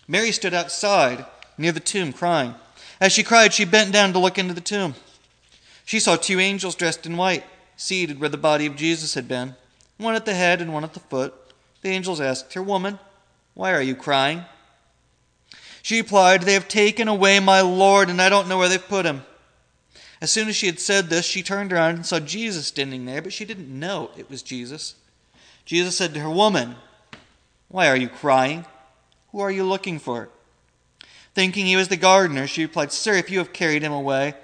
Mary 0.07 0.31
stood 0.31 0.53
outside 0.53 1.25
near 1.57 1.71
the 1.71 1.79
tomb 1.79 2.13
crying. 2.13 2.55
As 2.99 3.11
she 3.11 3.23
cried, 3.23 3.53
she 3.53 3.65
bent 3.65 3.91
down 3.91 4.13
to 4.13 4.19
look 4.19 4.37
into 4.37 4.53
the 4.53 4.61
tomb. 4.61 4.95
She 5.85 5.99
saw 5.99 6.15
two 6.15 6.39
angels 6.39 6.75
dressed 6.75 7.05
in 7.05 7.17
white, 7.17 7.43
seated 7.75 8.19
where 8.19 8.29
the 8.29 8.37
body 8.37 8.65
of 8.65 8.75
Jesus 8.75 9.13
had 9.13 9.27
been, 9.27 9.55
one 9.97 10.15
at 10.15 10.25
the 10.25 10.33
head 10.33 10.61
and 10.61 10.73
one 10.73 10.83
at 10.83 10.93
the 10.93 10.99
foot. 10.99 11.33
The 11.81 11.89
angels 11.89 12.21
asked 12.21 12.53
her, 12.53 12.63
Woman, 12.63 12.99
why 13.53 13.73
are 13.73 13.81
you 13.81 13.95
crying? 13.95 14.45
She 15.81 15.99
replied, 15.99 16.43
They 16.43 16.53
have 16.53 16.67
taken 16.67 17.07
away 17.07 17.39
my 17.39 17.61
Lord, 17.61 18.09
and 18.09 18.21
I 18.21 18.29
don't 18.29 18.47
know 18.47 18.57
where 18.57 18.69
they've 18.69 18.87
put 18.87 19.05
him. 19.05 19.23
As 20.21 20.31
soon 20.31 20.47
as 20.47 20.55
she 20.55 20.67
had 20.67 20.79
said 20.79 21.09
this, 21.09 21.25
she 21.25 21.43
turned 21.43 21.73
around 21.73 21.95
and 21.95 22.05
saw 22.05 22.21
Jesus 22.21 22.67
standing 22.67 23.03
there, 23.03 23.21
but 23.21 23.33
she 23.33 23.43
didn't 23.43 23.67
know 23.67 24.11
it 24.17 24.29
was 24.29 24.41
Jesus. 24.41 24.95
Jesus 25.65 25.97
said 25.97 26.13
to 26.13 26.21
her, 26.21 26.29
Woman, 26.29 26.77
why 27.73 27.87
are 27.87 27.97
you 27.97 28.07
crying? 28.07 28.65
Who 29.31 29.39
are 29.39 29.49
you 29.49 29.63
looking 29.63 29.97
for? 29.97 30.29
Thinking 31.33 31.65
he 31.65 31.75
was 31.75 31.87
the 31.87 31.97
gardener, 31.97 32.45
she 32.45 32.61
replied, 32.61 32.91
Sir, 32.91 33.15
if 33.15 33.31
you 33.31 33.39
have 33.39 33.51
carried 33.51 33.81
him 33.81 33.91
away, 33.91 34.35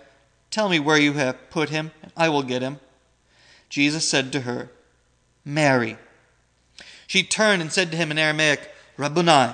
tell 0.50 0.68
me 0.68 0.80
where 0.80 0.98
you 0.98 1.14
have 1.14 1.52
put 1.52 1.70
him, 1.70 1.92
and 2.02 2.12
I 2.18 2.30
will 2.30 2.42
get 2.42 2.64
him. 2.64 2.80
Jesus 3.70 4.10
said 4.10 4.32
to 4.32 4.42
her, 4.42 4.72
Mary. 5.46 5.96
She 7.06 7.22
turned 7.22 7.62
and 7.62 7.72
said 7.72 7.92
to 7.92 7.98
him 7.98 8.10
in 8.10 8.18
Aramaic, 8.18 8.68
Rabboni, 8.98 9.54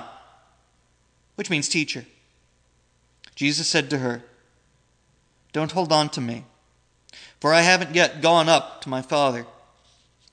which 1.34 1.50
means 1.50 1.68
teacher. 1.68 2.06
Jesus 3.34 3.68
said 3.68 3.90
to 3.90 3.98
her, 3.98 4.22
Don't 5.52 5.72
hold 5.72 5.92
on 5.92 6.08
to 6.10 6.22
me, 6.22 6.46
for 7.40 7.52
I 7.52 7.60
haven't 7.60 7.94
yet 7.94 8.22
gone 8.22 8.48
up 8.48 8.80
to 8.80 8.88
my 8.88 9.02
Father. 9.02 9.44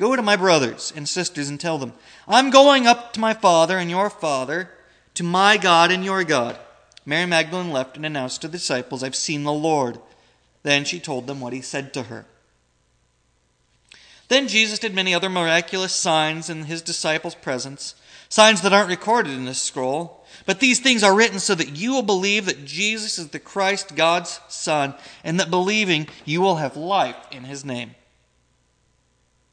Go 0.04 0.18
to 0.18 0.22
my 0.22 0.36
brothers 0.36 0.92
and 0.94 1.08
sisters 1.08 1.48
and 1.48 1.58
tell 1.58 1.78
them, 1.78 1.94
I'm 2.28 2.50
going 2.50 2.86
up 2.86 3.14
to 3.14 3.22
my 3.22 3.34
Father 3.34 3.78
and 3.78 3.90
your 3.90 4.10
Father, 4.10 4.70
to 5.14 5.24
my 5.24 5.56
God 5.56 5.94
and 5.94 6.04
your 6.04 6.26
God. 6.26 6.60
Mary 7.06 7.26
Magdalene 7.26 7.72
left 7.72 7.96
and 7.96 8.06
announced 8.06 8.42
to 8.42 8.50
the 8.50 8.58
disciples, 8.58 9.02
I've 9.02 9.16
seen 9.16 9.46
the 9.46 9.54
Lord. 9.54 9.98
Then 10.64 10.84
she 10.84 11.00
told 11.00 11.26
them 11.26 11.40
what 11.40 11.54
he 11.54 11.62
said 11.62 11.94
to 11.94 12.04
her. 12.04 12.26
Then 14.28 14.50
Jesus 14.50 14.78
did 14.78 14.94
many 14.94 15.14
other 15.14 15.30
miraculous 15.30 15.94
signs 15.94 16.50
in 16.50 16.66
his 16.66 16.82
disciples' 16.82 17.34
presence, 17.34 17.96
signs 18.28 18.60
that 18.64 18.74
aren't 18.74 18.90
recorded 18.90 19.32
in 19.32 19.46
this 19.46 19.62
scroll. 19.62 20.26
But 20.46 20.60
these 20.60 20.82
things 20.82 21.02
are 21.02 21.16
written 21.16 21.40
so 21.40 21.56
that 21.56 21.78
you 21.78 21.94
will 21.94 22.04
believe 22.04 22.46
that 22.48 22.66
Jesus 22.66 23.18
is 23.18 23.30
the 23.30 23.40
Christ, 23.40 23.96
God's 23.96 24.42
Son, 24.50 24.96
and 25.24 25.40
that 25.40 25.50
believing 25.50 26.10
you 26.26 26.42
will 26.42 26.58
have 26.58 26.76
life 26.76 27.16
in 27.32 27.46
his 27.46 27.64
name. 27.64 27.96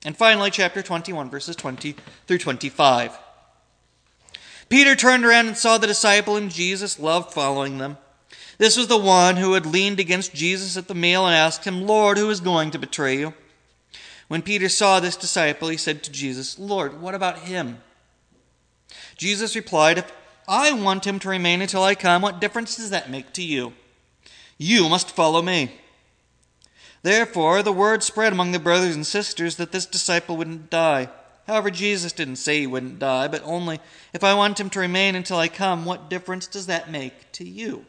And 0.04 0.16
finally, 0.16 0.50
chapter 0.50 0.83
21, 0.83 1.28
verses 1.30 1.57
20 1.57 1.95
through 2.26 2.38
25. 2.38 3.19
Peter 4.69 4.95
turned 4.95 5.25
around 5.25 5.49
and 5.49 5.57
saw 5.57 5.78
the 5.78 5.87
disciple 5.87 6.37
whom 6.37 6.49
Jesus 6.49 6.99
loved 6.99 7.35
following 7.35 7.78
them. 7.78 7.99
This 8.57 8.76
was 8.76 8.88
the 8.88 8.97
one 8.97 9.37
who 9.37 9.54
had 9.54 9.66
leaned 9.66 10.00
against 10.00 10.35
Jesus 10.35 10.76
at 10.76 10.87
the 10.87 10.95
meal 10.95 11.26
and 11.26 11.35
asked 11.35 11.64
him, 11.64 11.87
Lord, 11.87 12.19
who 12.19 12.30
is 12.30 12.40
going 12.40 12.71
to 12.71 12.78
betray 12.78 13.19
you? 13.19 13.35
When 14.28 14.42
Peter 14.42 14.69
saw 14.69 15.00
this 15.00 15.16
disciple, 15.16 15.69
he 15.69 15.76
said 15.76 16.02
to 16.04 16.12
Jesus, 16.12 16.59
Lord, 16.59 17.00
what 17.00 17.14
about 17.14 17.40
him? 17.40 17.78
Jesus 19.16 19.57
replied, 19.57 19.99
If 19.99 20.12
I 20.47 20.73
want 20.73 21.07
him 21.07 21.19
to 21.21 21.28
remain 21.28 21.62
until 21.62 21.83
I 21.83 21.95
come, 21.95 22.23
what 22.23 22.40
difference 22.40 22.76
does 22.76 22.90
that 22.90 23.11
make 23.11 23.33
to 23.33 23.42
you? 23.42 23.73
You 24.57 24.88
must 24.88 25.11
follow 25.11 25.42
me. 25.42 25.80
Therefore, 27.02 27.62
the 27.62 27.73
word 27.73 28.02
spread 28.02 28.33
among 28.33 28.52
the 28.52 28.59
brothers 28.59 28.95
and 28.95 29.07
sisters 29.07 29.57
that 29.57 29.73
this 29.73 29.87
disciple 29.87 30.37
wouldn't 30.37 30.71
die. 30.71 31.09
However, 31.47 31.71
Jesus 31.71 32.12
didn't 32.12 32.37
say 32.37 32.61
he 32.61 32.66
wouldn't 32.66 32.99
die, 32.99 33.26
but 33.26 33.42
only, 33.45 33.80
If 34.12 34.23
I 34.23 34.35
want 34.35 34.61
him 34.61 34.71
to 34.71 34.80
remain 34.80 35.14
until 35.14 35.38
I 35.38 35.49
come, 35.49 35.85
what 35.85 36.11
difference 36.11 36.47
does 36.47 36.66
that 36.66 36.90
make 36.90 37.33
to 37.33 37.45
you? 37.45 37.87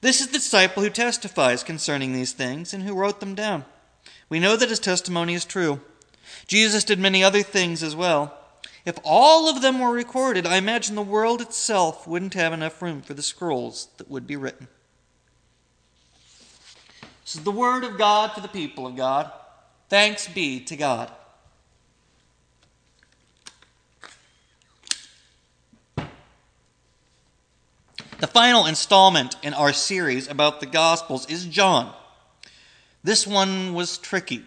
This 0.00 0.20
is 0.20 0.26
the 0.28 0.34
disciple 0.34 0.82
who 0.82 0.90
testifies 0.90 1.62
concerning 1.62 2.12
these 2.12 2.32
things 2.32 2.74
and 2.74 2.82
who 2.82 2.94
wrote 2.94 3.20
them 3.20 3.34
down. 3.34 3.64
We 4.28 4.40
know 4.40 4.56
that 4.56 4.68
his 4.70 4.80
testimony 4.80 5.34
is 5.34 5.44
true. 5.44 5.80
Jesus 6.46 6.84
did 6.84 6.98
many 6.98 7.22
other 7.22 7.42
things 7.42 7.82
as 7.82 7.94
well. 7.94 8.36
If 8.84 8.98
all 9.02 9.48
of 9.48 9.62
them 9.62 9.78
were 9.78 9.92
recorded, 9.92 10.46
I 10.46 10.56
imagine 10.56 10.94
the 10.94 11.02
world 11.02 11.40
itself 11.40 12.06
wouldn't 12.06 12.34
have 12.34 12.52
enough 12.52 12.82
room 12.82 13.00
for 13.00 13.14
the 13.14 13.22
scrolls 13.22 13.88
that 13.96 14.10
would 14.10 14.26
be 14.26 14.36
written. 14.36 14.68
This 17.24 17.36
is 17.36 17.44
the 17.44 17.50
word 17.50 17.84
of 17.84 17.96
God 17.96 18.32
for 18.32 18.40
the 18.40 18.48
people 18.48 18.86
of 18.86 18.96
God. 18.96 19.32
Thanks 19.88 20.28
be 20.28 20.60
to 20.60 20.76
God. 20.76 21.10
The 28.18 28.26
final 28.26 28.66
installment 28.66 29.36
in 29.42 29.54
our 29.54 29.72
series 29.72 30.28
about 30.28 30.60
the 30.60 30.66
Gospels 30.66 31.28
is 31.30 31.46
John. 31.46 31.94
This 33.02 33.26
one 33.26 33.74
was 33.74 33.98
tricky. 33.98 34.44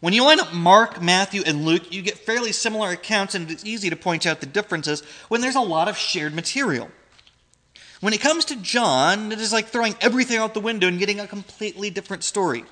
When 0.00 0.12
you 0.12 0.24
line 0.24 0.40
up 0.40 0.52
Mark, 0.52 1.00
Matthew, 1.00 1.42
and 1.46 1.64
Luke, 1.64 1.92
you 1.92 2.02
get 2.02 2.18
fairly 2.18 2.52
similar 2.52 2.90
accounts, 2.90 3.34
and 3.34 3.50
it's 3.50 3.64
easy 3.64 3.90
to 3.90 3.96
point 3.96 4.26
out 4.26 4.40
the 4.40 4.46
differences 4.46 5.02
when 5.28 5.40
there's 5.40 5.56
a 5.56 5.60
lot 5.60 5.88
of 5.88 5.96
shared 5.96 6.34
material. 6.34 6.90
When 8.00 8.14
it 8.14 8.20
comes 8.20 8.46
to 8.46 8.56
John, 8.56 9.30
it 9.30 9.40
is 9.40 9.52
like 9.52 9.68
throwing 9.68 9.94
everything 10.00 10.38
out 10.38 10.54
the 10.54 10.60
window 10.60 10.88
and 10.88 10.98
getting 10.98 11.20
a 11.20 11.26
completely 11.26 11.90
different 11.90 12.24
story. 12.24 12.64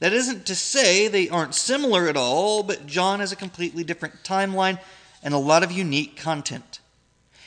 That 0.00 0.12
isn't 0.12 0.44
to 0.46 0.54
say 0.54 1.08
they 1.08 1.30
aren't 1.30 1.54
similar 1.54 2.08
at 2.08 2.16
all, 2.16 2.62
but 2.62 2.86
John 2.86 3.20
has 3.20 3.32
a 3.32 3.36
completely 3.36 3.82
different 3.82 4.22
timeline 4.22 4.78
and 5.22 5.32
a 5.32 5.38
lot 5.38 5.62
of 5.62 5.72
unique 5.72 6.16
content. 6.18 6.80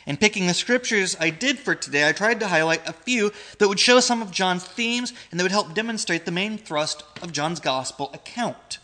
In 0.07 0.17
picking 0.17 0.47
the 0.47 0.53
scriptures 0.55 1.15
I 1.19 1.29
did 1.29 1.59
for 1.59 1.75
today, 1.75 2.07
I 2.07 2.13
tried 2.13 2.39
to 2.39 2.47
highlight 2.47 2.87
a 2.87 2.93
few 2.93 3.31
that 3.59 3.67
would 3.67 3.79
show 3.79 3.99
some 3.99 4.23
of 4.23 4.31
John's 4.31 4.63
themes 4.63 5.13
and 5.29 5.39
that 5.39 5.43
would 5.43 5.51
help 5.51 5.75
demonstrate 5.75 6.25
the 6.25 6.31
main 6.31 6.57
thrust 6.57 7.03
of 7.21 7.33
John's 7.33 7.59
gospel 7.59 8.09
account. 8.13 8.79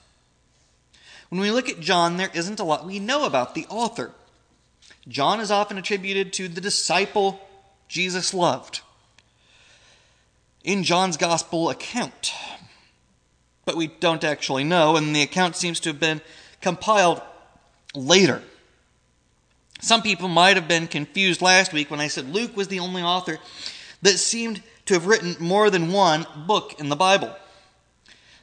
When 1.30 1.42
we 1.42 1.50
look 1.50 1.70
at 1.70 1.80
John, 1.80 2.18
there 2.18 2.30
isn't 2.36 2.60
a 2.60 2.64
lot 2.64 2.86
we 2.86 3.00
know 3.00 3.26
about 3.26 3.56
the 3.56 3.66
author. 3.68 4.12
John 5.08 5.40
is 5.40 5.50
often 5.50 5.80
attributed 5.80 6.34
to 6.34 6.48
the 6.48 6.62
disciple 6.62 7.40
Jesus 7.88 8.34
loved 8.34 8.82
in 10.64 10.84
John's 10.84 11.18
gospel 11.18 11.70
account. 11.70 12.34
But 13.66 13.78
we 13.78 13.88
don't 13.88 14.24
actually 14.24 14.64
know, 14.64 14.96
and 14.96 15.16
the 15.16 15.22
account 15.22 15.56
seems 15.56 15.80
to 15.82 15.90
have 15.90 16.00
been 16.00 16.22
compiled 16.62 17.22
later. 17.96 18.42
Some 19.80 20.02
people 20.02 20.28
might 20.28 20.56
have 20.56 20.68
been 20.68 20.88
confused 20.88 21.42
last 21.42 21.74
week 21.74 21.92
when 21.92 22.00
I 22.00 22.08
said 22.08 22.34
Luke 22.34 22.56
was 22.56 22.70
the 22.70 22.80
only 22.80 23.02
author 23.02 23.38
that 24.02 24.18
seemed 24.18 24.62
to 24.86 24.94
have 24.94 25.08
written 25.08 25.36
more 25.40 25.70
than 25.70 25.92
one 25.92 26.26
book 26.48 26.80
in 26.80 26.90
the 26.90 26.96
Bible. 26.96 27.34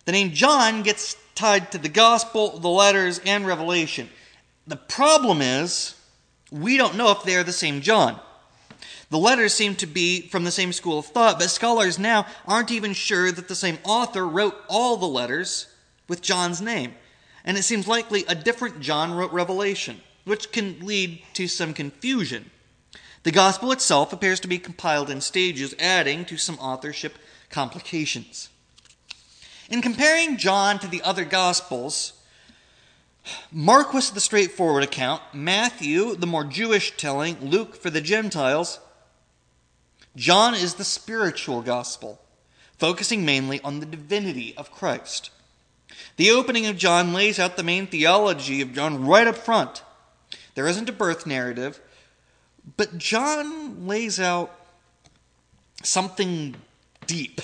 The 0.05 0.13
name 0.13 0.33
John 0.33 0.83
gets 0.83 1.17
tied 1.35 1.73
to 1.73 1.79
the 1.79 1.89
Gospel, 1.89 2.59
the 2.59 2.69
letters, 2.69 3.21
and 3.25 3.47
Revelation. 3.47 4.09
The 4.67 4.77
problem 4.77 5.41
is, 5.41 5.95
we 6.51 6.77
don't 6.77 6.97
know 6.97 7.11
if 7.11 7.23
they 7.23 7.37
are 7.37 7.45
the 7.45 7.53
same 7.53 7.81
John. 7.81 8.21
The 9.11 9.19
letters 9.19 9.53
seem 9.53 9.75
to 9.77 9.87
be 9.87 10.29
from 10.29 10.45
the 10.45 10.51
same 10.51 10.73
school 10.73 11.01
of 11.01 11.07
thought, 11.07 11.39
but 11.39 11.51
scholars 11.51 11.99
now 11.99 12.27
aren't 12.47 12.71
even 12.71 12.93
sure 12.95 13.31
that 13.33 13.49
the 13.49 13.55
same 13.55 13.79
author 13.85 14.27
wrote 14.27 14.57
all 14.69 14.97
the 14.97 15.07
letters 15.07 15.67
with 16.09 16.23
John's 16.23 16.61
name. 16.61 16.95
And 17.45 17.59
it 17.59 17.65
seems 17.65 17.89
likely 17.89 18.25
a 18.29 18.35
different 18.35 18.81
John 18.81 19.13
wrote 19.13 19.33
Revelation 19.33 20.01
which 20.25 20.53
can 20.53 20.79
lead 20.81 21.23
to 21.35 21.49
some 21.49 21.75
confusion. 21.75 22.51
The 23.23 23.33
gospel 23.33 23.73
itself 23.73 24.13
appears 24.13 24.41
to 24.41 24.49
be 24.49 24.59
compiled 24.59 25.11
in 25.11 25.21
stages, 25.21 25.75
adding 25.79 26.25
to 26.27 26.37
some 26.37 26.59
authorship 26.59 27.19
complications. 27.51 28.49
In 29.69 29.83
comparing 29.83 30.37
John 30.37 30.79
to 30.79 30.89
the 30.89 31.03
other 31.03 31.25
gospels, 31.25 32.15
Mark 33.53 33.93
was 33.93 34.11
the 34.11 34.21
straightforward 34.21 34.83
account, 34.83 35.23
Matthew, 35.33 36.15
the 36.17 36.27
more 36.27 36.45
Jewish 36.45 36.97
telling, 36.97 37.39
Luke 37.41 37.77
for 37.77 37.91
the 37.91 38.01
Gentiles. 38.01 38.79
John 40.17 40.55
is 40.55 40.75
the 40.75 40.85
spiritual 40.85 41.63
gospel, 41.63 42.21
focusing 42.79 43.25
mainly 43.25 43.61
on 43.63 43.81
the 43.81 43.87
divinity 43.87 44.55
of 44.57 44.73
Christ. 44.73 45.31
The 46.17 46.31
opening 46.31 46.67
of 46.67 46.77
John 46.77 47.13
lays 47.13 47.39
out 47.39 47.57
the 47.57 47.63
main 47.63 47.87
theology 47.87 48.61
of 48.61 48.73
John 48.73 49.07
right 49.07 49.27
up 49.27 49.37
front. 49.37 49.83
There 50.55 50.67
isn't 50.67 50.89
a 50.89 50.93
birth 50.93 51.27
narrative, 51.27 51.81
but 52.77 52.99
John 52.99 53.87
lays 53.87 54.19
out 54.21 54.55
something 55.83 56.57
deep. 57.07 57.41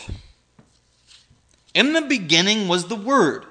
In 1.74 1.92
the 1.92 2.02
beginning 2.02 2.68
was 2.68 2.88
the 2.88 2.96
Word, 2.96 3.46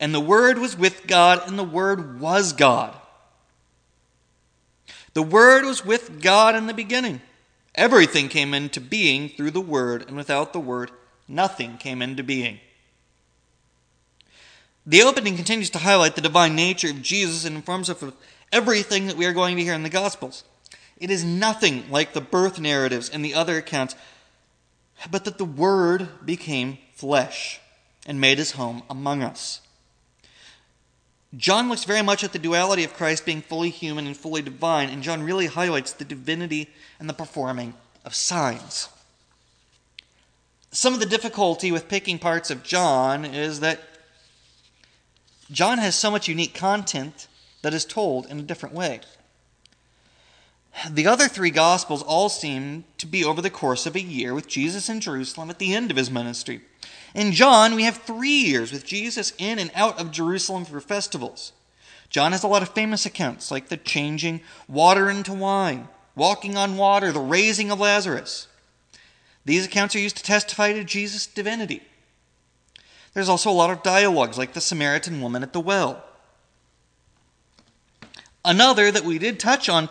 and 0.00 0.14
the 0.14 0.20
Word 0.20 0.58
was 0.58 0.76
with 0.76 1.06
God, 1.06 1.42
and 1.46 1.58
the 1.58 1.64
Word 1.64 2.20
was 2.20 2.52
God. 2.52 2.94
The 5.14 5.22
Word 5.22 5.64
was 5.64 5.84
with 5.84 6.22
God 6.22 6.54
in 6.54 6.66
the 6.66 6.74
beginning. 6.74 7.20
Everything 7.78 8.28
came 8.28 8.54
into 8.54 8.80
being 8.80 9.28
through 9.28 9.52
the 9.52 9.60
Word, 9.60 10.04
and 10.08 10.16
without 10.16 10.52
the 10.52 10.58
Word, 10.58 10.90
nothing 11.28 11.76
came 11.76 12.02
into 12.02 12.24
being. 12.24 12.58
The 14.84 15.02
opening 15.02 15.36
continues 15.36 15.70
to 15.70 15.78
highlight 15.78 16.16
the 16.16 16.20
divine 16.20 16.56
nature 16.56 16.90
of 16.90 17.02
Jesus 17.02 17.44
and 17.44 17.54
informs 17.54 17.88
us 17.88 18.02
of 18.02 18.16
everything 18.50 19.06
that 19.06 19.16
we 19.16 19.26
are 19.26 19.32
going 19.32 19.56
to 19.56 19.62
hear 19.62 19.74
in 19.74 19.84
the 19.84 19.90
Gospels. 19.90 20.42
It 20.96 21.08
is 21.08 21.22
nothing 21.22 21.88
like 21.88 22.14
the 22.14 22.20
birth 22.20 22.58
narratives 22.58 23.08
and 23.08 23.24
the 23.24 23.34
other 23.34 23.58
accounts, 23.58 23.94
but 25.08 25.24
that 25.24 25.38
the 25.38 25.44
Word 25.44 26.08
became 26.24 26.78
flesh 26.94 27.60
and 28.04 28.20
made 28.20 28.38
his 28.38 28.52
home 28.52 28.82
among 28.90 29.22
us. 29.22 29.60
John 31.36 31.68
looks 31.68 31.84
very 31.84 32.02
much 32.02 32.24
at 32.24 32.32
the 32.32 32.38
duality 32.38 32.84
of 32.84 32.94
Christ 32.94 33.26
being 33.26 33.42
fully 33.42 33.70
human 33.70 34.06
and 34.06 34.16
fully 34.16 34.40
divine, 34.40 34.88
and 34.88 35.02
John 35.02 35.22
really 35.22 35.46
highlights 35.46 35.92
the 35.92 36.04
divinity 36.04 36.70
and 36.98 37.08
the 37.08 37.14
performing 37.14 37.74
of 38.04 38.14
signs. 38.14 38.88
Some 40.70 40.94
of 40.94 41.00
the 41.00 41.06
difficulty 41.06 41.70
with 41.70 41.88
picking 41.88 42.18
parts 42.18 42.50
of 42.50 42.62
John 42.62 43.24
is 43.24 43.60
that 43.60 43.80
John 45.50 45.78
has 45.78 45.94
so 45.94 46.10
much 46.10 46.28
unique 46.28 46.54
content 46.54 47.26
that 47.62 47.74
is 47.74 47.84
told 47.84 48.26
in 48.26 48.38
a 48.38 48.42
different 48.42 48.74
way. 48.74 49.00
The 50.90 51.06
other 51.06 51.28
three 51.28 51.50
Gospels 51.50 52.02
all 52.02 52.28
seem 52.28 52.84
to 52.98 53.06
be 53.06 53.24
over 53.24 53.42
the 53.42 53.50
course 53.50 53.86
of 53.86 53.96
a 53.96 54.00
year 54.00 54.34
with 54.34 54.46
Jesus 54.46 54.88
in 54.88 55.00
Jerusalem 55.00 55.50
at 55.50 55.58
the 55.58 55.74
end 55.74 55.90
of 55.90 55.96
his 55.96 56.10
ministry. 56.10 56.60
In 57.14 57.32
John, 57.32 57.74
we 57.74 57.84
have 57.84 57.96
three 57.96 58.28
years 58.28 58.70
with 58.70 58.84
Jesus 58.84 59.32
in 59.38 59.58
and 59.58 59.70
out 59.74 60.00
of 60.00 60.12
Jerusalem 60.12 60.64
for 60.64 60.80
festivals. 60.80 61.52
John 62.10 62.32
has 62.32 62.42
a 62.42 62.48
lot 62.48 62.62
of 62.62 62.70
famous 62.70 63.04
accounts, 63.06 63.50
like 63.50 63.68
the 63.68 63.76
changing 63.76 64.40
water 64.68 65.10
into 65.10 65.32
wine, 65.32 65.88
walking 66.14 66.56
on 66.56 66.76
water, 66.76 67.12
the 67.12 67.20
raising 67.20 67.70
of 67.70 67.80
Lazarus. 67.80 68.46
These 69.44 69.66
accounts 69.66 69.96
are 69.96 70.00
used 70.00 70.16
to 70.18 70.22
testify 70.22 70.72
to 70.72 70.84
Jesus' 70.84 71.26
divinity. 71.26 71.82
There's 73.14 73.28
also 73.28 73.50
a 73.50 73.52
lot 73.52 73.70
of 73.70 73.82
dialogues, 73.82 74.38
like 74.38 74.52
the 74.52 74.60
Samaritan 74.60 75.20
woman 75.20 75.42
at 75.42 75.52
the 75.52 75.60
well. 75.60 76.04
Another 78.44 78.90
that 78.90 79.04
we 79.04 79.18
did 79.18 79.40
touch 79.40 79.68
on 79.68 79.88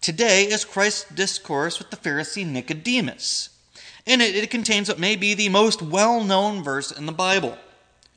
today 0.00 0.44
is 0.44 0.64
Christ's 0.64 1.08
discourse 1.10 1.78
with 1.78 1.90
the 1.90 1.96
Pharisee 1.96 2.46
Nicodemus. 2.46 3.50
In 4.06 4.20
it, 4.20 4.34
it 4.34 4.50
contains 4.50 4.88
what 4.88 4.98
may 4.98 5.16
be 5.16 5.34
the 5.34 5.48
most 5.48 5.82
well-known 5.82 6.62
verse 6.62 6.90
in 6.90 7.06
the 7.06 7.12
Bible, 7.12 7.56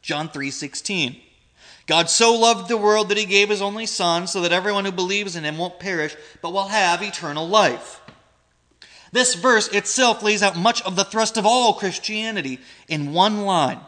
John 0.01 0.29
3:16. 0.29 1.21
God 1.85 2.09
so 2.09 2.33
loved 2.33 2.69
the 2.69 2.77
world 2.77 3.09
that 3.09 3.17
he 3.17 3.25
gave 3.25 3.49
his 3.49 3.61
only 3.61 3.85
son 3.85 4.27
so 4.27 4.41
that 4.41 4.53
everyone 4.53 4.85
who 4.85 4.91
believes 4.91 5.35
in 5.35 5.43
him 5.43 5.57
won't 5.57 5.79
perish 5.79 6.15
but 6.41 6.53
will 6.53 6.69
have 6.69 7.01
eternal 7.01 7.47
life. 7.47 7.99
This 9.11 9.35
verse 9.35 9.67
itself 9.67 10.23
lays 10.23 10.41
out 10.41 10.57
much 10.57 10.81
of 10.81 10.95
the 10.95 11.03
thrust 11.03 11.37
of 11.37 11.45
all 11.45 11.73
Christianity 11.73 12.59
in 12.87 13.13
one 13.13 13.41
line. 13.45 13.81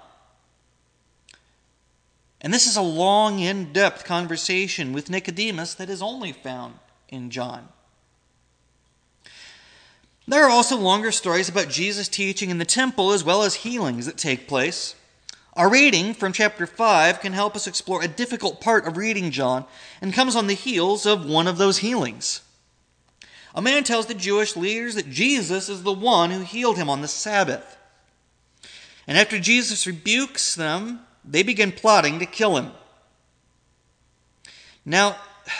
And 2.41 2.53
this 2.53 2.67
is 2.67 2.75
a 2.75 2.81
long, 2.81 3.39
in 3.39 3.73
depth 3.73 4.03
conversation 4.03 4.93
with 4.93 5.09
Nicodemus 5.09 5.73
that 5.73 5.89
is 5.89 6.01
only 6.01 6.31
found 6.31 6.75
in 7.09 7.31
John. 7.31 7.69
There 10.27 10.43
are 10.43 10.49
also 10.49 10.75
longer 10.75 11.11
stories 11.11 11.49
about 11.49 11.69
Jesus' 11.69 12.07
teaching 12.07 12.49
in 12.49 12.57
the 12.57 12.65
temple 12.65 13.11
as 13.11 13.23
well 13.23 13.43
as 13.43 13.55
healings 13.55 14.07
that 14.07 14.17
take 14.17 14.47
place. 14.47 14.95
Our 15.53 15.69
reading 15.69 16.13
from 16.13 16.33
chapter 16.33 16.65
5 16.65 17.19
can 17.19 17.33
help 17.33 17.55
us 17.55 17.67
explore 17.67 18.01
a 18.01 18.07
difficult 18.07 18.59
part 18.59 18.87
of 18.87 18.97
reading 18.97 19.29
John 19.29 19.65
and 20.01 20.13
comes 20.13 20.35
on 20.35 20.47
the 20.47 20.53
heels 20.53 21.05
of 21.05 21.25
one 21.25 21.47
of 21.47 21.57
those 21.57 21.77
healings. 21.77 22.41
A 23.53 23.61
man 23.61 23.83
tells 23.83 24.07
the 24.07 24.13
Jewish 24.15 24.57
leaders 24.57 24.95
that 24.95 25.09
Jesus 25.09 25.69
is 25.69 25.83
the 25.83 25.93
one 25.93 26.31
who 26.31 26.41
healed 26.41 26.77
him 26.77 26.89
on 26.89 27.01
the 27.01 27.07
Sabbath. 27.07 27.77
And 29.07 29.17
after 29.17 29.39
Jesus 29.39 29.87
rebukes 29.87 30.55
them, 30.55 31.01
they 31.23 31.43
begin 31.43 31.71
plotting 31.71 32.19
to 32.19 32.25
kill 32.25 32.57
him. 32.57 32.71
Now, 34.83 35.15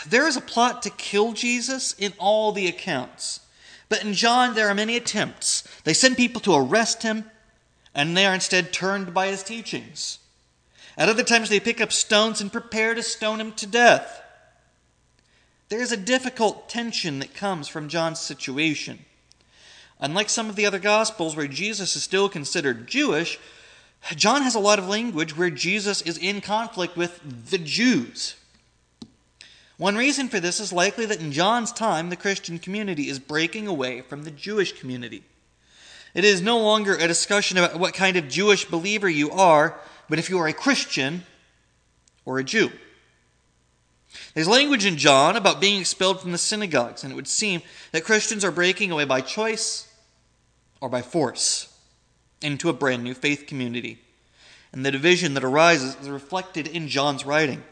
there 0.08 0.28
is 0.28 0.36
a 0.36 0.42
plot 0.42 0.82
to 0.84 0.90
kill 0.90 1.34
Jesus 1.34 1.94
in 1.94 2.14
all 2.18 2.52
the 2.52 2.68
accounts. 2.68 3.42
But 3.90 4.04
in 4.04 4.14
John, 4.14 4.56
there 4.56 4.68
are 4.68 4.76
many 4.76 4.96
attempts. 4.96 5.64
They 5.84 5.94
send 5.94 6.18
people 6.18 6.42
to 6.42 6.56
arrest 6.56 7.04
him, 7.04 7.30
and 7.94 8.16
they 8.16 8.26
are 8.26 8.34
instead 8.34 8.74
turned 8.74 9.14
by 9.14 9.28
his 9.28 9.44
teachings. 9.44 10.20
At 10.98 11.10
other 11.10 11.24
times, 11.24 11.50
they 11.50 11.60
pick 11.60 11.82
up 11.82 11.92
stones 11.92 12.42
and 12.42 12.52
prepare 12.52 12.96
to 12.96 13.04
stone 13.04 13.40
him 13.40 13.52
to 13.54 13.68
death. 13.68 14.22
There 15.70 15.82
is 15.82 15.92
a 15.92 15.98
difficult 15.98 16.70
tension 16.70 17.20
that 17.20 17.34
comes 17.34 17.68
from 17.68 17.90
John's 17.90 18.20
situation. 18.20 19.06
Unlike 20.00 20.30
some 20.30 20.50
of 20.50 20.56
the 20.56 20.66
other 20.66 20.80
Gospels 20.80 21.36
where 21.36 21.48
Jesus 21.48 21.96
is 21.96 22.04
still 22.04 22.30
considered 22.30 22.88
Jewish, 22.88 23.40
John 24.16 24.42
has 24.44 24.56
a 24.56 24.60
lot 24.60 24.78
of 24.78 24.88
language 24.88 25.36
where 25.36 25.50
Jesus 25.50 26.02
is 26.02 26.18
in 26.18 26.42
conflict 26.42 26.96
with 26.96 27.50
the 27.50 27.58
Jews. 27.58 28.36
One 29.78 29.96
reason 29.98 30.30
for 30.30 30.40
this 30.40 30.60
is 30.60 30.72
likely 30.72 31.06
that 31.06 31.20
in 31.20 31.32
John's 31.32 31.72
time, 31.72 32.10
the 32.10 32.16
Christian 32.16 32.60
community 32.60 33.10
is 33.10 33.20
breaking 33.20 33.68
away 33.68 34.02
from 34.02 34.24
the 34.24 34.32
Jewish 34.32 34.80
community. 34.80 35.24
It 36.14 36.24
is 36.24 36.42
no 36.42 36.60
longer 36.60 36.96
a 36.96 37.08
discussion 37.08 37.58
about 37.58 37.78
what 37.78 37.94
kind 37.94 38.16
of 38.16 38.30
Jewish 38.30 38.64
believer 38.66 39.10
you 39.10 39.32
are, 39.32 39.78
but 40.10 40.18
if 40.18 40.30
you 40.30 40.40
are 40.40 40.48
a 40.48 40.54
Christian 40.54 41.24
or 42.24 42.40
a 42.40 42.44
Jew. 42.44 42.72
There's 44.34 44.48
language 44.48 44.86
in 44.86 44.96
John 44.96 45.36
about 45.36 45.60
being 45.60 45.82
expelled 45.82 46.22
from 46.22 46.32
the 46.32 46.38
synagogues, 46.38 47.04
and 47.04 47.12
it 47.12 47.16
would 47.16 47.28
seem 47.28 47.62
that 47.92 48.06
Christians 48.06 48.46
are 48.46 48.52
breaking 48.52 48.92
away 48.92 49.04
by 49.04 49.20
choice 49.20 49.94
or 50.80 50.88
by 50.88 51.02
force 51.02 51.68
into 52.42 52.70
a 52.70 52.74
brand 52.74 53.04
new 53.04 53.14
faith 53.14 53.46
community. 53.46 54.00
And 54.72 54.86
the 54.86 54.92
division 54.92 55.34
that 55.34 55.44
arises 55.44 55.98
is 56.02 56.10
reflected 56.10 56.68
in 56.68 56.88
John's 56.88 57.26
writing. 57.26 57.64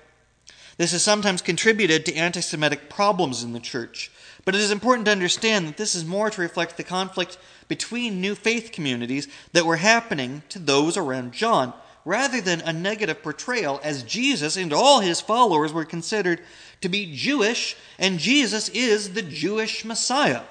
This 0.77 0.91
has 0.91 1.03
sometimes 1.03 1.41
contributed 1.41 2.05
to 2.05 2.15
anti 2.15 2.41
Semitic 2.41 2.89
problems 2.89 3.43
in 3.43 3.53
the 3.53 3.59
church, 3.59 4.11
but 4.43 4.55
it 4.55 4.61
is 4.61 4.71
important 4.71 5.05
to 5.05 5.11
understand 5.11 5.67
that 5.67 5.77
this 5.77 5.93
is 5.93 6.05
more 6.05 6.29
to 6.29 6.41
reflect 6.41 6.77
the 6.77 6.83
conflict 6.83 7.37
between 7.67 8.19
new 8.19 8.35
faith 8.35 8.71
communities 8.71 9.27
that 9.51 9.65
were 9.65 9.77
happening 9.77 10.43
to 10.49 10.59
those 10.59 10.97
around 10.97 11.33
John, 11.33 11.73
rather 12.05 12.41
than 12.41 12.61
a 12.61 12.73
negative 12.73 13.21
portrayal 13.21 13.79
as 13.83 14.03
Jesus 14.03 14.57
and 14.57 14.73
all 14.73 14.99
his 14.99 15.21
followers 15.21 15.71
were 15.71 15.85
considered 15.85 16.41
to 16.81 16.89
be 16.89 17.15
Jewish, 17.15 17.75
and 17.99 18.19
Jesus 18.19 18.67
is 18.69 19.13
the 19.13 19.21
Jewish 19.21 19.85
Messiah. 19.85 20.41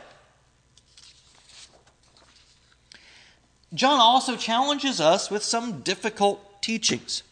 John 3.75 3.99
also 4.01 4.37
challenges 4.37 5.01
us 5.01 5.31
with 5.31 5.43
some 5.43 5.81
difficult 5.81 6.63
teachings. 6.63 7.23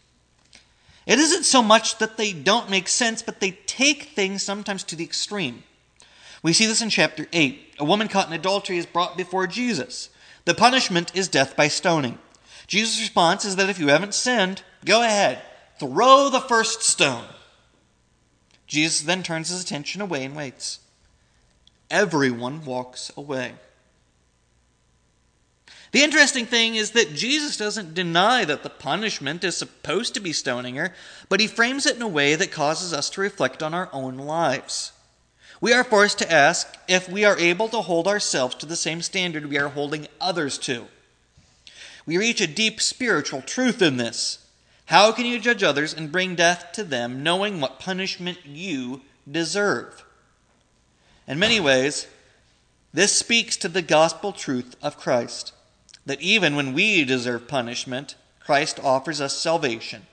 It 1.11 1.19
isn't 1.19 1.43
so 1.43 1.61
much 1.61 1.99
that 1.99 2.17
they 2.17 2.33
don't 2.33 2.71
make 2.71 2.87
sense, 2.87 3.21
but 3.21 3.41
they 3.41 3.51
take 3.67 4.05
things 4.05 4.45
sometimes 4.45 4.85
to 4.85 4.95
the 4.95 5.03
extreme. 5.03 5.65
We 6.41 6.53
see 6.53 6.67
this 6.67 6.83
in 6.83 6.89
chapter 6.89 7.27
8. 7.33 7.75
A 7.81 7.85
woman 7.85 8.07
caught 8.07 8.29
in 8.29 8.33
adultery 8.33 8.79
is 8.79 8.87
brought 8.87 9.17
before 9.17 9.49
Jesus. 9.49 10.11
The 10.45 10.55
punishment 10.55 11.11
is 11.13 11.27
death 11.27 11.57
by 11.57 11.67
stoning. 11.67 12.21
Jesus' 12.69 13.01
response 13.01 13.45
is 13.45 13.57
that 13.57 13.69
if 13.69 13.81
you 13.81 13.89
haven't 13.89 14.15
sinned, 14.15 14.63
go 14.85 15.03
ahead, 15.03 15.43
throw 15.81 16.29
the 16.31 16.39
first 16.39 16.83
stone. 16.83 17.25
Jesus 18.69 19.01
then 19.01 19.25
turns 19.25 19.49
his 19.49 19.65
attention 19.65 20.01
away 20.01 20.25
and 20.25 20.37
waits. 20.37 20.79
Everyone 21.91 22.65
walks 22.65 23.11
away. 23.17 23.55
The 25.93 26.03
interesting 26.03 26.47
thing 26.47 26.77
is 26.77 26.93
that 26.93 27.15
Jesus 27.15 27.57
doesn't 27.57 27.95
deny 27.95 28.45
that 28.45 28.63
the 28.63 28.71
punishment 28.71 29.43
is 29.43 29.57
supposed 29.57 30.15
to 30.15 30.21
be 30.21 30.33
stoning 30.33 30.77
her, 30.77 30.95
but 31.29 31.41
he 31.41 31.49
frames 31.49 31.85
it 31.85 31.97
in 31.97 32.03
a 32.03 32.09
way 32.09 32.37
that 32.37 32.53
causes 32.53 32.93
us 32.93 33.11
to 33.11 33.21
reflect 33.21 33.63
on 33.63 33.75
our 33.75 33.89
own 33.93 34.17
lives. 34.17 34.93
We 35.61 35.73
are 35.73 35.83
forced 35.83 36.19
to 36.19 36.33
ask 36.33 36.79
if 36.89 37.09
we 37.09 37.25
are 37.25 37.37
able 37.37 37.69
to 37.69 37.83
hold 37.83 38.07
ourselves 38.07 38.55
to 38.57 38.67
the 38.67 38.77
same 38.77 39.03
standard 39.03 39.47
we 39.47 39.59
are 39.59 39.69
holding 39.69 40.07
others 40.21 40.59
to. 40.59 40.87
We 42.07 42.17
reach 42.17 42.41
a 42.41 42.47
deep 42.47 42.81
spiritual 42.81 43.43
truth 43.43 43.83
in 43.83 43.97
this. 43.97 44.47
How 44.87 45.13
can 45.13 45.27
you 45.27 45.39
judge 45.41 45.63
others 45.63 45.93
and 45.93 46.11
bring 46.11 46.35
death 46.35 46.71
to 46.75 46.85
them, 46.85 47.23
knowing 47.23 47.61
what 47.61 47.81
punishment 47.81 48.39
you 48.47 49.03
deserve? 49.31 50.05
In 51.27 51.39
many 51.39 51.61
ways, 51.61 52.07
this 52.93 53.15
speaks 53.15 53.57
to 53.59 53.69
the 53.69 53.83
gospel 53.83 54.33
truth 54.33 54.77
of 54.83 54.97
Christ 54.97 55.53
that 56.07 56.21
even 56.21 56.57
when 56.57 56.73
we 56.73 57.05
deserve 57.05 57.49
punishment, 57.49 58.15
Christ 58.41 58.81
offers 58.83 59.21
us 59.21 59.37
salvation, 59.37 60.07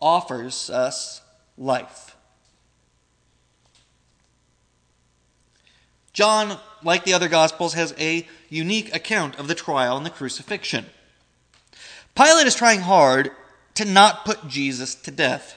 offers 0.00 0.70
us 0.70 1.20
life. 1.56 2.16
John, 6.12 6.58
like 6.82 7.04
the 7.04 7.14
other 7.14 7.28
Gospels, 7.28 7.74
has 7.74 7.94
a 7.98 8.26
unique 8.48 8.94
account 8.94 9.38
of 9.38 9.48
the 9.48 9.54
trial 9.54 9.96
and 9.96 10.04
the 10.04 10.10
crucifixion. 10.10 10.86
Pilate 12.14 12.46
is 12.46 12.54
trying 12.54 12.80
hard 12.80 13.30
to 13.74 13.84
not 13.84 14.24
put 14.24 14.48
Jesus 14.48 14.94
to 14.96 15.10
death. 15.10 15.56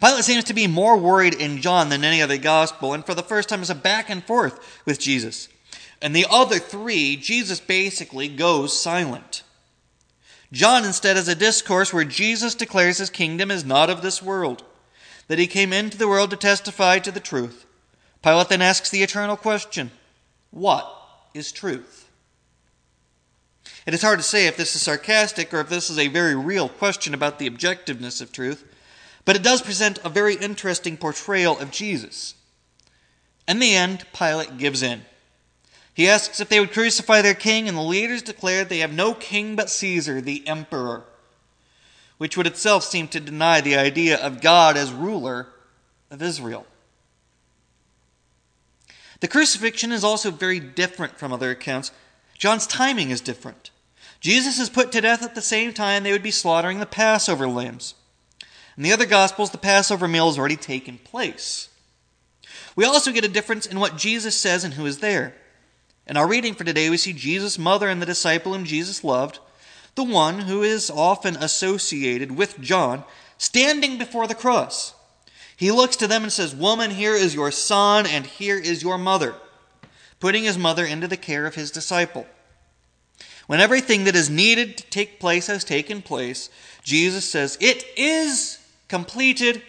Pilate 0.00 0.24
seems 0.24 0.44
to 0.44 0.54
be 0.54 0.66
more 0.66 0.96
worried 0.96 1.34
in 1.34 1.60
John 1.60 1.88
than 1.88 2.04
any 2.04 2.22
other 2.22 2.38
gospel, 2.38 2.94
and 2.94 3.04
for 3.04 3.14
the 3.14 3.22
first 3.22 3.48
time 3.48 3.62
is 3.62 3.70
a 3.70 3.74
back 3.74 4.08
and 4.08 4.24
forth 4.24 4.80
with 4.86 5.00
Jesus. 5.00 5.48
And 6.02 6.16
the 6.16 6.26
other 6.30 6.58
three, 6.58 7.16
Jesus 7.16 7.60
basically 7.60 8.28
goes 8.28 8.80
silent. 8.80 9.42
John 10.52 10.84
instead 10.84 11.16
has 11.16 11.28
a 11.28 11.34
discourse 11.34 11.92
where 11.92 12.04
Jesus 12.04 12.54
declares 12.54 12.98
his 12.98 13.10
kingdom 13.10 13.50
is 13.50 13.64
not 13.64 13.90
of 13.90 14.02
this 14.02 14.22
world, 14.22 14.64
that 15.28 15.38
he 15.38 15.46
came 15.46 15.72
into 15.72 15.96
the 15.96 16.08
world 16.08 16.30
to 16.30 16.36
testify 16.36 16.98
to 16.98 17.12
the 17.12 17.20
truth. 17.20 17.66
Pilate 18.22 18.48
then 18.48 18.62
asks 18.62 18.90
the 18.90 19.02
eternal 19.02 19.36
question 19.36 19.90
What 20.50 20.90
is 21.34 21.52
truth? 21.52 22.08
It 23.86 23.94
is 23.94 24.02
hard 24.02 24.18
to 24.18 24.24
say 24.24 24.46
if 24.46 24.56
this 24.56 24.74
is 24.74 24.82
sarcastic 24.82 25.54
or 25.54 25.60
if 25.60 25.68
this 25.68 25.88
is 25.88 25.98
a 25.98 26.08
very 26.08 26.34
real 26.34 26.68
question 26.68 27.14
about 27.14 27.38
the 27.38 27.48
objectiveness 27.48 28.20
of 28.20 28.32
truth, 28.32 28.64
but 29.24 29.36
it 29.36 29.42
does 29.42 29.62
present 29.62 29.98
a 30.04 30.08
very 30.08 30.34
interesting 30.34 30.96
portrayal 30.96 31.58
of 31.58 31.70
Jesus. 31.70 32.34
In 33.46 33.58
the 33.58 33.74
end, 33.74 34.04
Pilate 34.12 34.58
gives 34.58 34.82
in. 34.82 35.02
He 36.00 36.08
asks 36.08 36.40
if 36.40 36.48
they 36.48 36.60
would 36.60 36.72
crucify 36.72 37.20
their 37.20 37.34
king, 37.34 37.68
and 37.68 37.76
the 37.76 37.82
leaders 37.82 38.22
declared 38.22 38.70
they 38.70 38.78
have 38.78 38.90
no 38.90 39.12
king 39.12 39.54
but 39.54 39.68
Caesar, 39.68 40.22
the 40.22 40.48
emperor, 40.48 41.04
which 42.16 42.38
would 42.38 42.46
itself 42.46 42.84
seem 42.84 43.06
to 43.08 43.20
deny 43.20 43.60
the 43.60 43.76
idea 43.76 44.16
of 44.16 44.40
God 44.40 44.78
as 44.78 44.94
ruler 44.94 45.48
of 46.10 46.22
Israel. 46.22 46.66
The 49.20 49.28
crucifixion 49.28 49.92
is 49.92 50.02
also 50.02 50.30
very 50.30 50.58
different 50.58 51.18
from 51.18 51.34
other 51.34 51.50
accounts. 51.50 51.92
John's 52.38 52.66
timing 52.66 53.10
is 53.10 53.20
different. 53.20 53.70
Jesus 54.20 54.58
is 54.58 54.70
put 54.70 54.92
to 54.92 55.02
death 55.02 55.22
at 55.22 55.34
the 55.34 55.42
same 55.42 55.74
time 55.74 56.02
they 56.02 56.12
would 56.12 56.22
be 56.22 56.30
slaughtering 56.30 56.80
the 56.80 56.86
Passover 56.86 57.46
lambs. 57.46 57.94
In 58.78 58.84
the 58.84 58.92
other 58.94 59.04
Gospels, 59.04 59.50
the 59.50 59.58
Passover 59.58 60.08
meal 60.08 60.30
has 60.30 60.38
already 60.38 60.56
taken 60.56 60.96
place. 60.96 61.68
We 62.74 62.86
also 62.86 63.12
get 63.12 63.26
a 63.26 63.28
difference 63.28 63.66
in 63.66 63.78
what 63.78 63.98
Jesus 63.98 64.34
says 64.34 64.64
and 64.64 64.72
who 64.72 64.86
is 64.86 65.00
there. 65.00 65.34
In 66.10 66.16
our 66.16 66.26
reading 66.26 66.54
for 66.54 66.64
today, 66.64 66.90
we 66.90 66.96
see 66.96 67.12
Jesus' 67.12 67.56
mother 67.56 67.88
and 67.88 68.02
the 68.02 68.06
disciple 68.06 68.52
whom 68.52 68.64
Jesus 68.64 69.04
loved, 69.04 69.38
the 69.94 70.02
one 70.02 70.40
who 70.40 70.64
is 70.64 70.90
often 70.90 71.36
associated 71.36 72.36
with 72.36 72.60
John, 72.60 73.04
standing 73.38 73.96
before 73.96 74.26
the 74.26 74.34
cross. 74.34 74.92
He 75.56 75.70
looks 75.70 75.94
to 75.94 76.08
them 76.08 76.24
and 76.24 76.32
says, 76.32 76.52
Woman, 76.52 76.90
here 76.90 77.14
is 77.14 77.36
your 77.36 77.52
son, 77.52 78.06
and 78.06 78.26
here 78.26 78.58
is 78.58 78.82
your 78.82 78.98
mother, 78.98 79.36
putting 80.18 80.42
his 80.42 80.58
mother 80.58 80.84
into 80.84 81.06
the 81.06 81.16
care 81.16 81.46
of 81.46 81.54
his 81.54 81.70
disciple. 81.70 82.26
When 83.46 83.60
everything 83.60 84.02
that 84.02 84.16
is 84.16 84.28
needed 84.28 84.78
to 84.78 84.90
take 84.90 85.20
place 85.20 85.46
has 85.46 85.62
taken 85.62 86.02
place, 86.02 86.50
Jesus 86.82 87.24
says, 87.24 87.56
It 87.60 87.84
is 87.96 88.58
completed, 88.88 89.62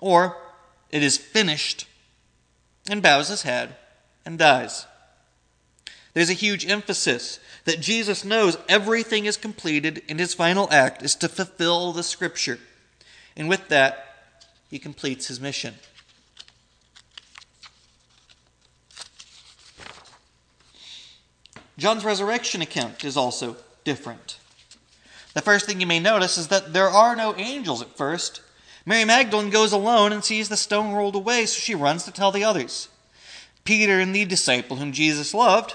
or 0.00 0.36
it 0.92 1.02
is 1.02 1.18
finished, 1.18 1.88
and 2.88 3.02
bows 3.02 3.26
his 3.26 3.42
head 3.42 3.74
and 4.24 4.38
dies. 4.38 4.86
There's 6.14 6.30
a 6.30 6.34
huge 6.34 6.64
emphasis 6.64 7.40
that 7.64 7.80
Jesus 7.80 8.24
knows 8.24 8.56
everything 8.68 9.26
is 9.26 9.36
completed, 9.36 10.02
and 10.08 10.20
his 10.20 10.32
final 10.32 10.68
act 10.70 11.02
is 11.02 11.16
to 11.16 11.28
fulfill 11.28 11.92
the 11.92 12.04
scripture. 12.04 12.60
And 13.36 13.48
with 13.48 13.68
that, 13.68 14.38
he 14.70 14.78
completes 14.78 15.26
his 15.26 15.40
mission. 15.40 15.74
John's 21.76 22.04
resurrection 22.04 22.62
account 22.62 23.04
is 23.04 23.16
also 23.16 23.56
different. 23.82 24.38
The 25.34 25.42
first 25.42 25.66
thing 25.66 25.80
you 25.80 25.86
may 25.88 25.98
notice 25.98 26.38
is 26.38 26.46
that 26.48 26.72
there 26.72 26.88
are 26.88 27.16
no 27.16 27.34
angels 27.36 27.82
at 27.82 27.96
first. 27.96 28.40
Mary 28.86 29.04
Magdalene 29.04 29.50
goes 29.50 29.72
alone 29.72 30.12
and 30.12 30.22
sees 30.22 30.48
the 30.48 30.56
stone 30.56 30.92
rolled 30.92 31.16
away, 31.16 31.46
so 31.46 31.58
she 31.58 31.74
runs 31.74 32.04
to 32.04 32.12
tell 32.12 32.30
the 32.30 32.44
others. 32.44 32.88
Peter 33.64 33.98
and 33.98 34.14
the 34.14 34.24
disciple 34.24 34.76
whom 34.76 34.92
Jesus 34.92 35.34
loved 35.34 35.74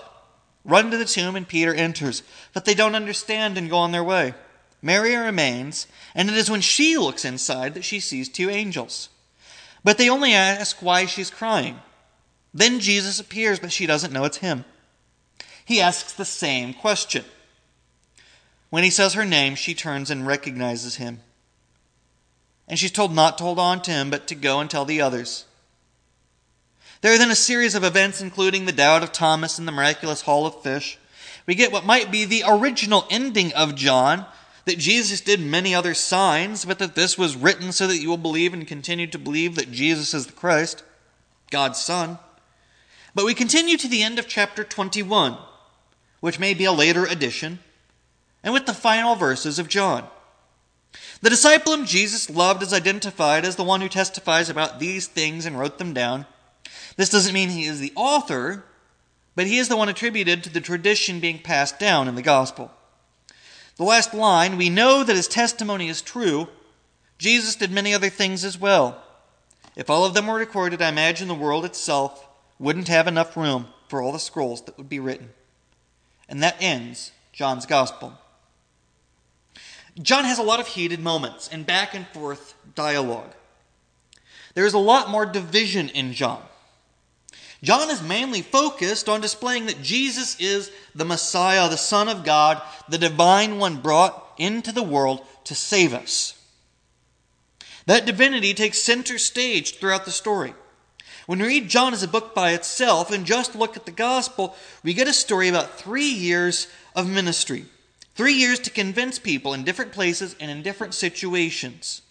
run 0.65 0.91
to 0.91 0.97
the 0.97 1.05
tomb, 1.05 1.35
and 1.35 1.47
Peter 1.47 1.73
enters, 1.73 2.23
but 2.53 2.65
they 2.65 2.73
don't 2.73 2.95
understand 2.95 3.57
and 3.57 3.69
go 3.69 3.77
on 3.77 3.91
their 3.91 4.03
way. 4.03 4.33
Mary 4.81 5.15
remains, 5.15 5.87
and 6.15 6.29
it 6.29 6.37
is 6.37 6.49
when 6.49 6.61
she 6.61 6.97
looks 6.97 7.25
inside 7.25 7.73
that 7.73 7.83
she 7.83 7.99
sees 7.99 8.29
two 8.29 8.49
angels. 8.49 9.09
But 9.83 9.97
they 9.97 10.09
only 10.09 10.33
ask 10.33 10.81
why 10.81 11.05
she's 11.05 11.29
crying. 11.29 11.79
Then 12.53 12.79
Jesus 12.79 13.19
appears, 13.19 13.59
but 13.59 13.71
she 13.71 13.85
doesn't 13.85 14.13
know 14.13 14.25
it's 14.25 14.37
him. 14.37 14.65
He 15.65 15.81
asks 15.81 16.13
the 16.13 16.25
same 16.25 16.73
question. 16.73 17.25
When 18.69 18.83
he 18.83 18.89
says 18.89 19.13
her 19.13 19.25
name, 19.25 19.55
she 19.55 19.73
turns 19.73 20.09
and 20.09 20.25
recognizes 20.25 20.95
him. 20.95 21.21
And 22.67 22.77
she's 22.77 22.91
told 22.91 23.13
not 23.13 23.37
to 23.37 23.43
hold 23.43 23.59
on 23.59 23.81
to 23.83 23.91
him, 23.91 24.09
but 24.09 24.27
to 24.27 24.35
go 24.35 24.59
and 24.59 24.69
tell 24.69 24.85
the 24.85 25.01
others. 25.01 25.45
There 27.01 27.13
are 27.13 27.17
then 27.17 27.31
a 27.31 27.35
series 27.35 27.75
of 27.75 27.83
events, 27.83 28.21
including 28.21 28.65
the 28.65 28.71
doubt 28.71 29.03
of 29.03 29.11
Thomas 29.11 29.57
and 29.57 29.67
the 29.67 29.71
miraculous 29.71 30.21
haul 30.21 30.45
of 30.45 30.61
fish. 30.61 30.97
We 31.45 31.55
get 31.55 31.71
what 31.71 31.85
might 31.85 32.11
be 32.11 32.25
the 32.25 32.43
original 32.45 33.07
ending 33.09 33.53
of 33.53 33.75
John 33.75 34.25
that 34.65 34.77
Jesus 34.77 35.21
did 35.21 35.39
many 35.39 35.73
other 35.73 35.93
signs, 35.93 36.65
but 36.65 36.77
that 36.79 36.95
this 36.95 37.17
was 37.17 37.35
written 37.35 37.71
so 37.71 37.87
that 37.87 37.97
you 37.99 38.09
will 38.09 38.17
believe 38.17 38.53
and 38.53 38.67
continue 38.67 39.07
to 39.07 39.17
believe 39.17 39.55
that 39.55 39.71
Jesus 39.71 40.13
is 40.13 40.27
the 40.27 40.33
Christ, 40.33 40.83
God's 41.49 41.79
Son. 41.79 42.19
But 43.15 43.25
we 43.25 43.33
continue 43.33 43.77
to 43.77 43.87
the 43.87 44.03
end 44.03 44.19
of 44.19 44.27
chapter 44.27 44.63
21, 44.63 45.37
which 46.19 46.39
may 46.39 46.53
be 46.53 46.65
a 46.65 46.71
later 46.71 47.05
addition, 47.05 47.59
and 48.43 48.53
with 48.53 48.65
the 48.65 48.73
final 48.73 49.15
verses 49.15 49.57
of 49.57 49.69
John. 49.69 50.07
The 51.21 51.29
disciple 51.29 51.75
whom 51.75 51.85
Jesus 51.85 52.29
loved 52.29 52.61
is 52.61 52.73
identified 52.73 53.45
as 53.45 53.55
the 53.55 53.63
one 53.63 53.81
who 53.81 53.89
testifies 53.89 54.49
about 54.49 54.79
these 54.79 55.07
things 55.07 55.45
and 55.45 55.57
wrote 55.57 55.77
them 55.77 55.93
down. 55.93 56.25
This 56.99 57.09
doesn't 57.09 57.33
mean 57.33 57.47
he 57.47 57.63
is 57.63 57.79
the 57.79 57.93
author, 57.95 58.65
but 59.33 59.47
he 59.47 59.57
is 59.57 59.69
the 59.69 59.77
one 59.77 59.87
attributed 59.87 60.43
to 60.43 60.49
the 60.49 60.59
tradition 60.59 61.21
being 61.21 61.39
passed 61.39 61.79
down 61.79 62.09
in 62.09 62.15
the 62.15 62.21
gospel. 62.21 62.71
The 63.77 63.85
last 63.85 64.13
line, 64.13 64.57
we 64.57 64.69
know 64.69 65.05
that 65.05 65.15
his 65.15 65.29
testimony 65.29 65.87
is 65.87 66.01
true. 66.01 66.49
Jesus 67.17 67.55
did 67.55 67.71
many 67.71 67.93
other 67.93 68.09
things 68.09 68.43
as 68.43 68.59
well. 68.59 69.01
If 69.77 69.89
all 69.89 70.03
of 70.03 70.13
them 70.13 70.27
were 70.27 70.35
recorded, 70.35 70.81
I 70.81 70.89
imagine 70.89 71.29
the 71.29 71.35
world 71.35 71.63
itself 71.63 72.27
wouldn't 72.59 72.89
have 72.89 73.07
enough 73.07 73.37
room 73.37 73.67
for 73.87 74.01
all 74.01 74.11
the 74.11 74.19
scrolls 74.19 74.63
that 74.63 74.77
would 74.77 74.89
be 74.89 74.99
written. 74.99 75.29
And 76.27 76.43
that 76.43 76.57
ends 76.59 77.13
John's 77.31 77.65
gospel. 77.65 78.19
John 80.01 80.25
has 80.25 80.37
a 80.37 80.43
lot 80.43 80.59
of 80.59 80.67
heated 80.67 80.99
moments 80.99 81.47
and 81.47 81.65
back 81.65 81.95
and 81.95 82.05
forth 82.09 82.55
dialogue. 82.75 83.35
There 84.53 84.65
is 84.65 84.73
a 84.73 84.77
lot 84.77 85.09
more 85.09 85.25
division 85.25 85.87
in 85.87 86.11
John. 86.11 86.41
John 87.61 87.89
is 87.89 88.01
mainly 88.01 88.41
focused 88.41 89.09
on 89.09 89.19
displaying 89.19 89.65
that 89.65 89.81
Jesus 89.81 90.39
is 90.39 90.71
the 90.95 91.05
Messiah, 91.05 91.69
the 91.69 91.77
Son 91.77 92.07
of 92.07 92.23
God, 92.23 92.61
the 92.87 92.97
divine 92.97 93.57
one 93.57 93.77
brought 93.77 94.33
into 94.37 94.71
the 94.71 94.83
world 94.83 95.25
to 95.43 95.55
save 95.55 95.93
us. 95.93 96.35
That 97.85 98.05
divinity 98.05 98.53
takes 98.53 98.81
center 98.81 99.17
stage 99.17 99.79
throughout 99.79 100.05
the 100.05 100.11
story. 100.11 100.53
When 101.25 101.39
we 101.39 101.47
read 101.47 101.69
John 101.69 101.93
as 101.93 102.01
a 102.01 102.07
book 102.07 102.33
by 102.33 102.51
itself 102.51 103.11
and 103.11 103.25
just 103.25 103.55
look 103.55 103.75
at 103.75 103.85
the 103.85 103.91
gospel, 103.91 104.55
we 104.83 104.93
get 104.93 105.07
a 105.07 105.13
story 105.13 105.47
about 105.47 105.77
three 105.77 106.09
years 106.09 106.67
of 106.95 107.09
ministry. 107.09 107.65
Three 108.15 108.33
years 108.33 108.59
to 108.59 108.69
convince 108.69 109.19
people 109.19 109.53
in 109.53 109.63
different 109.63 109.91
places 109.91 110.35
and 110.39 110.49
in 110.49 110.61
different 110.61 110.93
situations. 110.93 112.01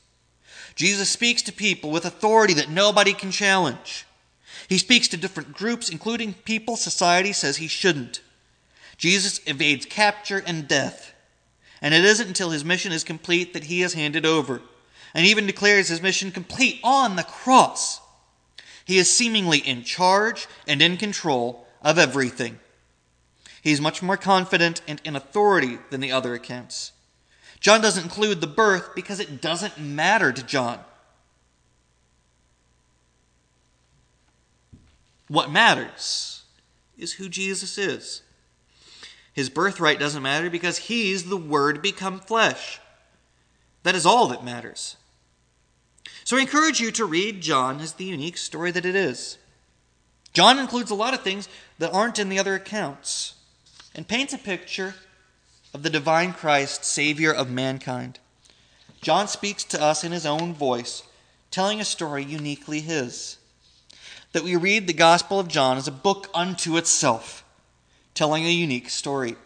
Jesus 0.74 1.08
speaks 1.10 1.42
to 1.42 1.52
people 1.52 1.90
with 1.90 2.04
authority 2.04 2.54
that 2.54 2.70
nobody 2.70 3.12
can 3.12 3.30
challenge. 3.30 4.06
He 4.68 4.78
speaks 4.78 5.08
to 5.08 5.16
different 5.16 5.52
groups, 5.52 5.88
including 5.88 6.34
people 6.34 6.76
society 6.76 7.32
says 7.32 7.56
he 7.56 7.68
shouldn't. 7.68 8.20
Jesus 8.96 9.40
evades 9.46 9.86
capture 9.86 10.42
and 10.46 10.66
death. 10.66 11.14
And 11.80 11.94
it 11.94 12.04
isn't 12.04 12.26
until 12.26 12.50
his 12.50 12.64
mission 12.64 12.90
is 12.90 13.04
complete 13.04 13.52
that 13.52 13.64
he 13.64 13.82
is 13.82 13.94
handed 13.94 14.26
over, 14.26 14.60
and 15.14 15.24
even 15.24 15.46
declares 15.46 15.88
his 15.88 16.02
mission 16.02 16.32
complete 16.32 16.80
on 16.82 17.16
the 17.16 17.22
cross. 17.22 18.00
He 18.84 18.98
is 18.98 19.10
seemingly 19.10 19.58
in 19.58 19.84
charge 19.84 20.48
and 20.66 20.82
in 20.82 20.96
control 20.96 21.66
of 21.82 21.98
everything. 21.98 22.58
He 23.62 23.70
is 23.70 23.80
much 23.80 24.02
more 24.02 24.16
confident 24.16 24.80
and 24.88 25.00
in 25.04 25.14
authority 25.14 25.78
than 25.90 26.00
the 26.00 26.12
other 26.12 26.34
accounts. 26.34 26.92
John 27.60 27.80
doesn't 27.80 28.04
include 28.04 28.40
the 28.40 28.46
birth 28.46 28.94
because 28.94 29.20
it 29.20 29.40
doesn't 29.40 29.78
matter 29.78 30.32
to 30.32 30.42
John. 30.42 30.80
What 35.28 35.50
matters 35.50 36.42
is 36.96 37.14
who 37.14 37.28
Jesus 37.28 37.78
is. 37.78 38.22
His 39.32 39.50
birthright 39.50 40.00
doesn't 40.00 40.22
matter 40.22 40.50
because 40.50 40.78
he's 40.78 41.24
the 41.24 41.36
Word 41.36 41.80
become 41.80 42.18
flesh. 42.18 42.80
That 43.84 43.94
is 43.94 44.04
all 44.04 44.26
that 44.28 44.44
matters. 44.44 44.96
So 46.24 46.36
I 46.36 46.40
encourage 46.40 46.80
you 46.80 46.90
to 46.92 47.04
read 47.04 47.40
John 47.40 47.80
as 47.80 47.92
the 47.94 48.04
unique 48.04 48.36
story 48.36 48.70
that 48.72 48.84
it 48.84 48.96
is. 48.96 49.38
John 50.32 50.58
includes 50.58 50.90
a 50.90 50.94
lot 50.94 51.14
of 51.14 51.22
things 51.22 51.48
that 51.78 51.92
aren't 51.92 52.18
in 52.18 52.28
the 52.28 52.38
other 52.38 52.54
accounts 52.54 53.34
and 53.94 54.06
paints 54.06 54.32
a 54.32 54.38
picture 54.38 54.94
of 55.72 55.82
the 55.82 55.90
divine 55.90 56.32
Christ, 56.32 56.84
Savior 56.84 57.32
of 57.32 57.50
mankind. 57.50 58.18
John 59.00 59.28
speaks 59.28 59.64
to 59.64 59.82
us 59.82 60.04
in 60.04 60.12
his 60.12 60.26
own 60.26 60.52
voice, 60.54 61.02
telling 61.50 61.80
a 61.80 61.84
story 61.84 62.24
uniquely 62.24 62.80
his 62.80 63.37
that 64.32 64.44
we 64.44 64.56
read 64.56 64.86
the 64.86 64.92
Gospel 64.92 65.40
of 65.40 65.48
John 65.48 65.76
as 65.76 65.88
a 65.88 65.92
book 65.92 66.28
unto 66.34 66.76
itself, 66.76 67.44
telling 68.14 68.44
a 68.44 68.50
unique 68.50 68.90
story. 68.90 69.36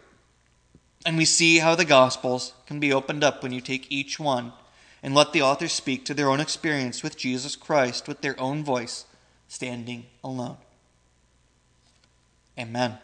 And 1.05 1.17
we 1.17 1.25
see 1.25 1.59
how 1.59 1.75
the 1.75 1.85
Gospels 1.85 2.53
can 2.65 2.79
be 2.79 2.93
opened 2.93 3.23
up 3.23 3.43
when 3.43 3.51
you 3.51 3.61
take 3.61 3.91
each 3.91 4.19
one 4.19 4.53
and 5.01 5.13
let 5.13 5.33
the 5.33 5.41
authors 5.41 5.73
speak 5.73 6.05
to 6.05 6.13
their 6.13 6.29
own 6.29 6.39
experience 6.39 7.03
with 7.03 7.17
Jesus 7.17 7.55
Christ 7.55 8.07
with 8.07 8.21
their 8.21 8.39
own 8.39 8.63
voice, 8.63 9.05
standing 9.47 10.05
alone. 10.23 10.57
Amen. 12.57 12.97